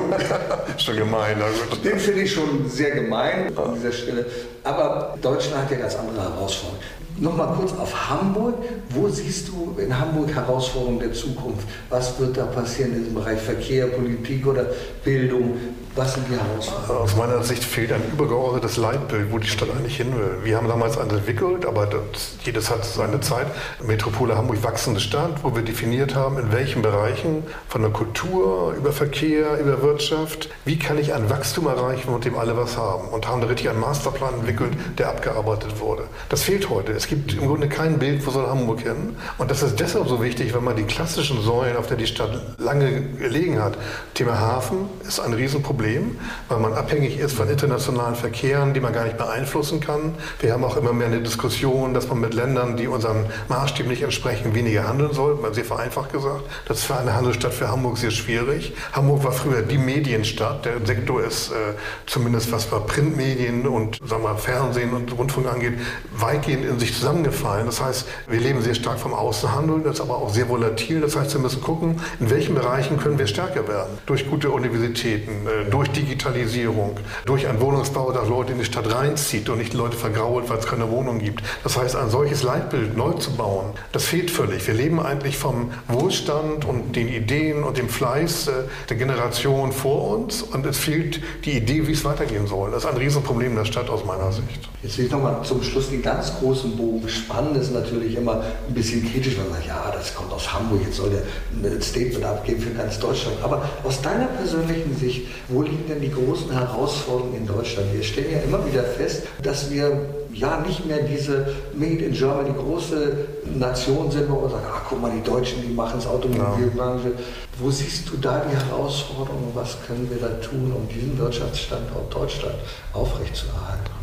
schon 0.78 0.96
gemein, 0.96 1.36
na 1.38 1.46
gut. 1.46 1.84
Den 1.84 1.98
finde 1.98 2.22
ich 2.22 2.32
schon 2.32 2.68
sehr 2.68 2.92
gemein 2.92 3.56
an 3.56 3.74
dieser 3.74 3.92
Stelle. 3.92 4.26
Aber 4.64 5.16
Deutschland 5.20 5.64
hat 5.64 5.70
ja 5.70 5.78
ganz 5.78 5.96
andere 5.96 6.22
Herausforderungen. 6.22 6.80
Nochmal 7.20 7.54
kurz 7.54 7.72
auf 7.72 8.10
Hamburg. 8.10 8.54
Wo 8.88 9.08
siehst 9.08 9.48
du 9.48 9.76
in 9.78 9.96
Hamburg 9.96 10.34
Herausforderungen 10.34 11.00
der 11.00 11.12
Zukunft? 11.12 11.68
Was 11.90 12.18
wird 12.18 12.36
da 12.36 12.46
passieren 12.46 12.92
in 12.94 13.00
diesem 13.00 13.14
Bereich 13.14 13.38
Verkehr, 13.38 13.86
Politik 13.88 14.46
oder 14.46 14.66
Bildung? 15.04 15.54
Was 15.94 16.14
sind 16.14 16.26
die 16.30 16.36
Herausforderungen? 16.36 17.02
Aus 17.02 17.16
meiner 17.16 17.42
Sicht 17.42 17.62
fehlt 17.62 17.92
ein 17.92 18.02
übergeordnetes 18.12 18.78
Leitbild, 18.78 19.32
wo 19.32 19.38
die 19.38 19.48
Stadt 19.48 19.68
eigentlich 19.76 19.96
hin 19.96 20.14
will. 20.16 20.38
Wir 20.44 20.56
haben 20.56 20.68
damals 20.68 20.96
eines 20.96 21.10
entwickelt, 21.14 21.66
aber 21.66 21.86
das, 21.86 22.36
jedes 22.44 22.70
hat 22.70 22.84
seine 22.84 23.20
Zeit. 23.20 23.46
Metropole 23.84 24.36
Hamburg 24.36 24.62
wachsende 24.62 25.00
Stadt, 25.00 25.42
wo 25.42 25.54
wir 25.54 25.62
definiert 25.62 26.14
haben, 26.14 26.38
in 26.38 26.52
welchen 26.52 26.80
Bereichen 26.80 27.42
von 27.68 27.82
der 27.82 27.90
Kultur, 27.90 28.72
über 28.76 28.92
Verkehr, 28.92 29.58
über 29.60 29.82
Wirtschaft, 29.82 30.48
wie 30.64 30.78
kann 30.78 30.96
ich 30.96 31.12
ein 31.12 31.28
Wachstum 31.28 31.66
erreichen, 31.66 32.14
mit 32.14 32.24
dem 32.24 32.38
alle 32.38 32.56
was 32.56 32.78
haben. 32.78 33.08
Und 33.08 33.28
haben 33.28 33.40
da 33.40 33.48
richtig 33.48 33.68
einen 33.68 33.80
Masterplan 33.80 34.34
entwickelt, 34.34 34.72
der 34.96 35.08
abgearbeitet 35.08 35.80
wurde. 35.80 36.04
Das 36.28 36.42
fehlt 36.42 36.70
heute. 36.70 36.92
Es 36.92 37.08
gibt 37.10 37.34
im 37.34 37.48
Grunde 37.48 37.68
kein 37.68 37.98
Bild, 37.98 38.24
wo 38.24 38.30
soll 38.30 38.46
Hamburg 38.46 38.82
hin. 38.82 39.16
Und 39.36 39.50
das 39.50 39.64
ist 39.64 39.80
deshalb 39.80 40.06
so 40.06 40.22
wichtig, 40.22 40.54
wenn 40.54 40.62
man 40.62 40.76
die 40.76 40.84
klassischen 40.84 41.42
Säulen, 41.42 41.76
auf 41.76 41.88
der 41.88 41.96
die 41.96 42.06
Stadt 42.06 42.40
lange 42.58 43.02
gelegen 43.18 43.60
hat. 43.60 43.76
Thema 44.14 44.38
Hafen 44.38 44.88
ist 45.06 45.18
ein 45.18 45.32
Riesenproblem, 45.32 46.16
weil 46.48 46.58
man 46.60 46.72
abhängig 46.72 47.18
ist 47.18 47.34
von 47.34 47.48
internationalen 47.48 48.14
Verkehren, 48.14 48.74
die 48.74 48.80
man 48.80 48.92
gar 48.92 49.04
nicht 49.04 49.18
beeinflussen 49.18 49.80
kann. 49.80 50.14
Wir 50.38 50.52
haben 50.52 50.62
auch 50.62 50.76
immer 50.76 50.92
mehr 50.92 51.08
eine 51.08 51.20
Diskussion, 51.20 51.94
dass 51.94 52.06
man 52.08 52.20
mit 52.20 52.32
Ländern, 52.32 52.76
die 52.76 52.86
unseren 52.86 53.26
Maßstäben 53.48 53.90
nicht 53.90 54.02
entsprechen, 54.02 54.54
weniger 54.54 54.86
handeln 54.86 55.12
soll. 55.12 55.36
Sehr 55.52 55.64
vereinfacht 55.64 56.12
gesagt. 56.12 56.44
Das 56.68 56.78
ist 56.78 56.84
für 56.84 56.96
eine 56.96 57.14
Handelsstadt 57.14 57.52
für 57.52 57.68
Hamburg 57.68 57.98
sehr 57.98 58.12
schwierig. 58.12 58.72
Hamburg 58.92 59.24
war 59.24 59.32
früher 59.32 59.62
die 59.62 59.78
Medienstadt. 59.78 60.64
Der 60.64 60.74
Sektor 60.84 61.24
ist 61.24 61.50
äh, 61.50 61.74
zumindest 62.06 62.52
was 62.52 62.66
bei 62.66 62.78
Printmedien 62.78 63.66
und 63.66 63.98
sagen 64.06 64.22
wir, 64.22 64.36
Fernsehen 64.36 64.92
und 64.92 65.12
Rundfunk 65.18 65.48
angeht, 65.48 65.74
weitgehend 66.12 66.64
in 66.64 66.78
sich 66.78 66.99
zusammengefallen. 67.00 67.66
Das 67.66 67.80
heißt, 67.80 68.06
wir 68.28 68.40
leben 68.40 68.62
sehr 68.62 68.74
stark 68.74 68.98
vom 68.98 69.14
Außenhandel, 69.14 69.80
das 69.82 69.94
ist 69.94 70.00
aber 70.00 70.16
auch 70.16 70.30
sehr 70.30 70.48
volatil. 70.48 71.00
Das 71.00 71.16
heißt, 71.16 71.32
wir 71.34 71.40
müssen 71.40 71.62
gucken, 71.62 72.00
in 72.20 72.30
welchen 72.30 72.54
Bereichen 72.54 72.98
können 72.98 73.18
wir 73.18 73.26
stärker 73.26 73.66
werden. 73.66 73.98
Durch 74.06 74.28
gute 74.28 74.50
Universitäten, 74.50 75.46
äh, 75.46 75.70
durch 75.70 75.88
Digitalisierung, 75.90 76.96
durch 77.24 77.46
einen 77.48 77.60
Wohnungsbau, 77.60 78.12
der 78.12 78.24
Leute 78.24 78.52
in 78.52 78.58
die 78.58 78.64
Stadt 78.64 78.92
reinzieht 78.94 79.48
und 79.48 79.58
nicht 79.58 79.74
Leute 79.74 79.96
vergrault, 79.96 80.48
weil 80.50 80.58
es 80.58 80.66
keine 80.66 80.90
Wohnung 80.90 81.18
gibt. 81.18 81.42
Das 81.64 81.76
heißt, 81.76 81.96
ein 81.96 82.10
solches 82.10 82.42
Leitbild 82.42 82.96
neu 82.96 83.12
zu 83.14 83.32
bauen, 83.32 83.72
das 83.92 84.04
fehlt 84.04 84.30
völlig. 84.30 84.66
Wir 84.66 84.74
leben 84.74 85.00
eigentlich 85.00 85.38
vom 85.38 85.72
Wohlstand 85.88 86.64
und 86.64 86.94
den 86.96 87.08
Ideen 87.08 87.64
und 87.64 87.78
dem 87.78 87.88
Fleiß 87.88 88.48
äh, 88.48 88.52
der 88.88 88.96
Generation 88.96 89.72
vor 89.72 90.16
uns 90.16 90.42
und 90.42 90.66
es 90.66 90.78
fehlt 90.78 91.20
die 91.44 91.52
Idee, 91.52 91.86
wie 91.86 91.92
es 91.92 92.04
weitergehen 92.04 92.46
soll. 92.46 92.70
Das 92.70 92.84
ist 92.84 92.90
ein 92.90 92.96
Riesenproblem 92.96 93.56
der 93.56 93.64
Stadt 93.64 93.88
aus 93.88 94.04
meiner 94.04 94.32
Sicht. 94.32 94.68
Jetzt 94.82 94.98
will 94.98 95.06
ich 95.06 95.10
nochmal 95.10 95.42
zum 95.44 95.62
Schluss 95.62 95.90
den 95.90 96.02
ganz 96.02 96.38
großen 96.38 96.76
Bogen 96.76 96.89
spannen. 97.06 97.54
Das 97.54 97.64
ist 97.64 97.74
natürlich 97.74 98.16
immer 98.16 98.42
ein 98.68 98.74
bisschen 98.74 99.10
kritisch, 99.10 99.36
wenn 99.36 99.44
man 99.44 99.54
sagt, 99.54 99.66
ja, 99.66 99.92
das 99.94 100.14
kommt 100.14 100.32
aus 100.32 100.52
Hamburg, 100.52 100.80
jetzt 100.84 100.96
soll 100.96 101.10
der 101.10 101.22
ein 101.70 101.82
Statement 101.82 102.24
abgeben 102.24 102.60
für 102.60 102.70
ganz 102.70 102.98
Deutschland. 102.98 103.36
Aber 103.42 103.62
aus 103.84 104.00
deiner 104.02 104.26
persönlichen 104.26 104.96
Sicht, 104.96 105.26
wo 105.48 105.62
liegen 105.62 105.86
denn 105.88 106.00
die 106.00 106.10
großen 106.10 106.50
Herausforderungen 106.50 107.36
in 107.36 107.46
Deutschland? 107.46 107.92
Wir 107.92 108.02
stellen 108.02 108.32
ja 108.32 108.38
immer 108.40 108.64
wieder 108.66 108.82
fest, 108.82 109.22
dass 109.42 109.70
wir 109.70 110.08
ja 110.32 110.60
nicht 110.60 110.86
mehr 110.86 111.02
diese 111.02 111.54
Made 111.74 112.04
in 112.04 112.12
Germany 112.12 112.52
große 112.52 113.26
Nation 113.58 114.10
sind, 114.10 114.30
wo 114.30 114.40
man 114.40 114.50
sagt, 114.50 114.66
ach 114.72 114.82
guck 114.88 115.00
mal, 115.00 115.10
die 115.10 115.28
Deutschen, 115.28 115.62
die 115.62 115.72
machen 115.72 115.98
es 115.98 116.06
Automobilbranche. 116.06 117.08
Ja. 117.08 117.14
Wo 117.58 117.70
siehst 117.70 118.08
du 118.10 118.16
da 118.16 118.44
die 118.48 118.56
Herausforderungen? 118.56 119.50
Was 119.54 119.76
können 119.86 120.08
wir 120.10 120.18
da 120.18 120.28
tun, 120.40 120.72
um 120.74 120.88
diesen 120.88 121.18
Wirtschaftsstandort 121.18 122.14
Deutschland 122.14 122.56
aufrechtzuerhalten? 122.92 123.99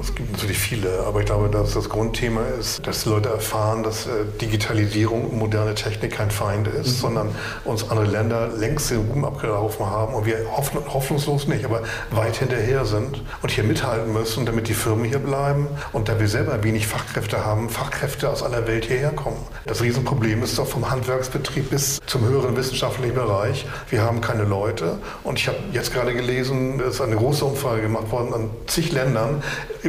Es 0.00 0.14
gibt 0.14 0.32
natürlich 0.32 0.58
viele, 0.58 1.00
aber 1.06 1.20
ich 1.20 1.26
glaube, 1.26 1.48
dass 1.48 1.74
das 1.74 1.88
Grundthema 1.88 2.42
ist, 2.58 2.86
dass 2.86 3.04
die 3.04 3.08
Leute 3.08 3.28
erfahren, 3.28 3.82
dass 3.82 4.06
äh, 4.06 4.10
Digitalisierung 4.40 5.24
und 5.24 5.38
moderne 5.38 5.74
Technik 5.74 6.12
kein 6.12 6.30
Feind 6.30 6.68
ist, 6.68 6.88
mhm. 6.88 7.00
sondern 7.00 7.34
uns 7.64 7.88
andere 7.90 8.06
Länder 8.06 8.48
längst 8.48 8.90
den 8.90 8.98
Ruhm 8.98 9.24
abgelaufen 9.24 9.86
haben 9.86 10.14
und 10.14 10.26
wir 10.26 10.38
hoffnungslos 10.48 11.46
nicht, 11.48 11.64
aber 11.64 11.82
weit 12.10 12.36
hinterher 12.36 12.84
sind 12.84 13.22
und 13.42 13.50
hier 13.50 13.64
mithalten 13.64 14.12
müssen, 14.12 14.46
damit 14.46 14.68
die 14.68 14.74
Firmen 14.74 15.04
hier 15.04 15.18
bleiben 15.18 15.66
und 15.92 16.08
da 16.08 16.20
wir 16.20 16.28
selber 16.28 16.62
wenig 16.62 16.86
Fachkräfte 16.86 17.44
haben, 17.44 17.68
Fachkräfte 17.68 18.30
aus 18.30 18.42
aller 18.42 18.66
Welt 18.66 18.84
hierher 18.84 19.10
kommen. 19.10 19.38
Das 19.64 19.82
Riesenproblem 19.82 20.42
ist 20.42 20.58
doch 20.58 20.66
vom 20.66 20.90
Handwerksbetrieb 20.90 21.70
bis 21.70 22.00
zum 22.06 22.26
höheren 22.26 22.56
wissenschaftlichen 22.56 23.14
Bereich. 23.14 23.66
Wir 23.90 24.02
haben 24.02 24.20
keine 24.20 24.44
Leute 24.44 24.98
und 25.24 25.38
ich 25.38 25.48
habe 25.48 25.58
jetzt 25.72 25.92
gerade 25.92 26.14
gelesen, 26.14 26.80
es 26.80 26.94
ist 26.94 27.00
eine 27.00 27.16
große 27.16 27.44
Umfrage 27.44 27.82
gemacht 27.82 28.10
worden 28.10 28.34
an 28.34 28.50
zig 28.66 28.92
Ländern, 28.92 29.42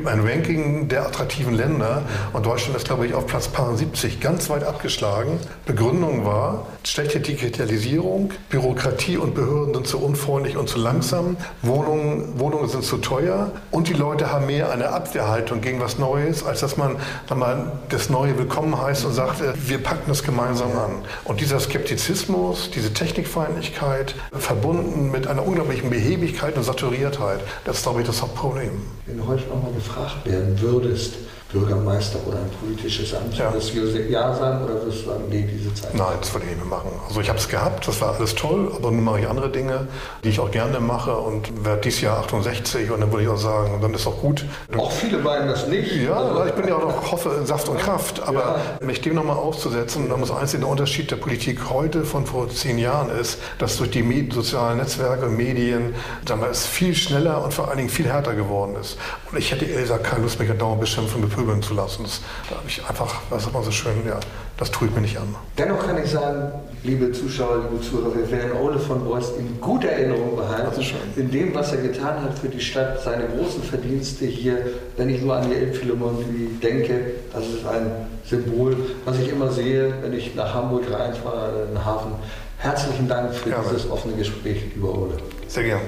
ein 0.06 0.20
Ranking 0.22 0.88
der 0.88 1.06
attraktiven 1.06 1.54
Länder. 1.54 2.04
Und 2.34 2.46
Deutschland 2.46 2.78
ist, 2.78 2.88
glaube 2.88 3.08
ich, 3.08 3.14
auf 3.14 3.26
Platz 3.26 3.50
70 3.76 4.20
ganz 4.20 4.50
weit 4.50 4.64
abgeschlagen. 4.64 5.40
Begründung 5.66 6.26
war 6.26 6.68
schlechte 6.84 7.20
Digitalisierung, 7.20 8.32
Bürokratie 8.50 9.18
und 9.18 9.36
Behörden 9.36 9.74
sind 9.74 9.88
zu 9.88 10.00
unfreundlich 10.00 10.58
und 10.58 10.70
zu 10.70 10.80
langsam, 10.80 11.38
Wohnungen, 11.62 12.40
Wohnungen 12.40 12.70
sind 12.70 12.84
zu 12.84 12.98
teuer 12.98 13.52
und 13.72 13.88
die 13.88 13.94
Leute 13.94 14.32
haben 14.32 14.46
mehr 14.46 14.72
eine 14.72 14.90
Abwehrhaltung 14.90 15.62
gegen 15.62 15.80
was 15.80 15.98
Neues, 15.98 16.46
als 16.46 16.62
dass 16.62 16.78
man 16.78 16.98
mal 17.36 17.72
das 17.90 18.10
Neue 18.10 18.38
willkommen 18.38 18.80
heißt 18.80 19.06
und 19.06 19.14
sagt, 19.14 19.42
äh, 19.42 19.54
wir 19.56 19.80
packen 19.80 20.04
das 20.08 20.24
gemeinsam 20.24 20.72
an. 20.72 20.92
Und 21.24 21.42
dieser 21.42 21.60
Skeptizismus, 21.60 22.72
diese 22.72 22.94
Technikfeindlichkeit, 22.94 24.16
verbunden 24.32 25.12
mit 25.12 25.28
einer 25.28 25.46
unglaublichen 25.46 25.90
Behebigkeit 25.90 26.56
und 26.56 26.64
Saturiertheit, 26.64 27.42
das 27.66 27.78
ist, 27.78 27.84
glaube 27.84 28.02
ich, 28.02 28.08
das 28.08 28.22
Hauptproblem. 28.22 28.72
Wenn 29.06 29.18
du 29.18 29.28
nochmal 29.58 29.74
gefragt 29.74 30.26
werden 30.26 30.60
würdest, 30.62 31.16
Bürgermeister 31.52 32.20
oder 32.28 32.40
ein 32.40 32.50
politisches 32.62 33.14
Amt. 33.14 33.38
Ja. 33.38 33.54
Würdest 33.54 33.74
du 33.74 34.12
Ja 34.12 34.34
sagen 34.36 34.66
oder 34.66 34.74
würdest 34.82 35.06
du 35.06 35.10
sagen, 35.10 35.24
nee, 35.30 35.48
diese 35.50 35.74
Zeit? 35.74 35.96
Nein, 35.96 36.18
das 36.20 36.34
würde 36.34 36.46
ich 36.46 36.56
nicht 36.56 36.68
mehr 36.68 36.78
machen. 36.78 36.92
Also 37.08 37.22
ich 37.22 37.30
habe 37.30 37.40
es 37.40 37.48
gehabt, 37.48 37.88
das 37.88 38.02
war 38.02 38.16
alles 38.16 38.36
toll, 38.36 38.70
aber 38.76 38.92
nun 38.92 39.04
mache 39.04 39.22
ich 39.22 39.30
andere 39.30 39.50
Dinge, 39.50 39.88
die 40.24 40.30
ich 40.30 40.40
auch 40.42 40.52
gerne 40.52 40.82
mache 40.82 41.16
und 41.16 41.64
werde 41.64 41.82
dieses 41.82 42.02
Jahr 42.02 42.20
68 42.20 42.92
und 42.92 43.00
dann 43.00 43.12
würde 43.12 43.24
ich 43.24 43.30
auch 43.30 43.38
sagen, 43.38 43.80
dann 43.82 43.94
ist 43.94 44.06
auch 44.08 44.20
gut. 44.20 44.46
Auch 44.78 44.92
viele 44.92 45.20
meinen 45.20 45.48
das 45.48 45.68
nicht. 45.68 45.96
Ja, 45.96 46.16
also, 46.16 46.46
ich 46.46 46.54
bin 46.54 46.68
ja 46.68 46.76
auch 46.76 46.82
noch, 46.82 47.12
hoffe, 47.12 47.36
in 47.40 47.46
Saft 47.46 47.70
und 47.70 47.80
Kraft, 47.80 48.22
aber 48.28 48.60
ja. 48.80 48.86
mich 48.86 49.00
dem 49.02 49.16
nochmal 49.16 49.38
auszusetzen, 49.38 50.10
da 50.10 50.18
muss 50.18 50.32
einzig 50.32 50.60
der 50.60 50.70
Unterschied 50.70 51.10
der 51.12 51.16
Politik 51.16 51.70
heute 51.70 52.04
von 52.04 52.26
vor 52.26 52.50
zehn 52.50 52.78
Jahren 52.78 53.10
ist, 53.10 53.40
dass 53.58 53.78
durch 53.78 53.92
die 53.92 54.04
Med 54.04 54.34
sozialen 54.34 54.80
Netzwerke, 54.80 55.28
Medien, 55.28 55.96
sagen 56.28 56.42
wir, 56.42 56.50
es 56.50 56.66
viel 56.66 56.94
schneller 56.94 57.42
und 57.42 57.54
vor 57.54 57.70
allen 57.70 57.78
Dingen 57.78 57.90
viel 57.90 58.08
härter 58.08 58.34
geworden 58.34 58.76
ist. 58.80 58.98
Und 59.32 59.38
ich 59.38 59.52
hätte 59.52 59.66
ehrlich 59.66 59.84
gesagt 59.84 60.04
keine 60.04 60.24
Lust, 60.24 60.40
mich 60.40 60.50
dauernd 60.58 60.82
beschimpfen 60.82 61.24
und 61.24 61.37
pöbeln 61.38 61.62
zu 61.62 61.74
lassen. 61.74 62.04
Das, 62.04 62.22
da 62.50 62.56
habe 62.58 62.68
ich 62.68 62.84
einfach, 62.88 63.22
was 63.30 63.44
sagt 63.44 63.54
man 63.54 63.64
so 63.64 63.72
schön, 63.72 63.94
ja, 64.06 64.20
das 64.58 64.72
tue 64.72 64.88
ich 64.88 64.94
mir 64.94 65.02
nicht 65.02 65.18
an. 65.18 65.36
Dennoch 65.58 65.86
kann 65.86 66.02
ich 66.04 66.10
sagen, 66.10 66.52
liebe 66.84 67.12
Zuschauer, 67.12 67.70
liebe 67.70 67.82
Zuhörer, 67.82 68.16
wir 68.16 68.32
werden 68.32 68.54
Ole 68.60 68.80
von 68.80 69.04
Borst 69.04 69.38
in 69.38 69.62
guter 69.62 69.90
Erinnerung 69.90 70.36
behalten. 70.36 70.82
In 71.16 71.30
dem, 71.30 71.54
was 71.54 71.72
er 71.74 71.82
getan 71.82 72.24
hat 72.24 72.40
für 72.40 72.50
die 72.50 72.60
Stadt, 72.60 73.02
seine 73.04 73.26
großen 73.28 73.62
Verdienste 73.62 74.26
hier. 74.26 74.58
Wenn 74.98 75.10
ich 75.10 75.22
nur 75.22 75.36
an 75.36 75.50
die 75.50 75.56
Elbphilharmonie 75.56 76.58
denke, 76.62 77.12
das 77.32 77.46
ist 77.46 77.66
ein 77.68 77.92
Symbol, 78.26 78.76
was 79.06 79.20
ich 79.20 79.30
immer 79.30 79.52
sehe, 79.52 79.94
wenn 80.02 80.14
ich 80.14 80.34
nach 80.34 80.54
Hamburg 80.54 80.86
reinfahre, 80.92 81.66
in 81.68 81.76
den 81.76 81.86
Hafen. 81.86 82.14
Herzlichen 82.58 83.08
Dank 83.08 83.36
für 83.36 83.52
ja, 83.52 83.62
dieses 83.64 83.90
offene 83.90 84.16
Gespräch, 84.16 84.64
lieber 84.74 84.90
Ole. 84.90 85.18
Sehr 85.48 85.64
gerne. 85.64 85.84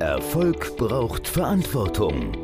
Erfolg 0.00 0.76
braucht 0.76 1.26
Verantwortung. 1.26 2.43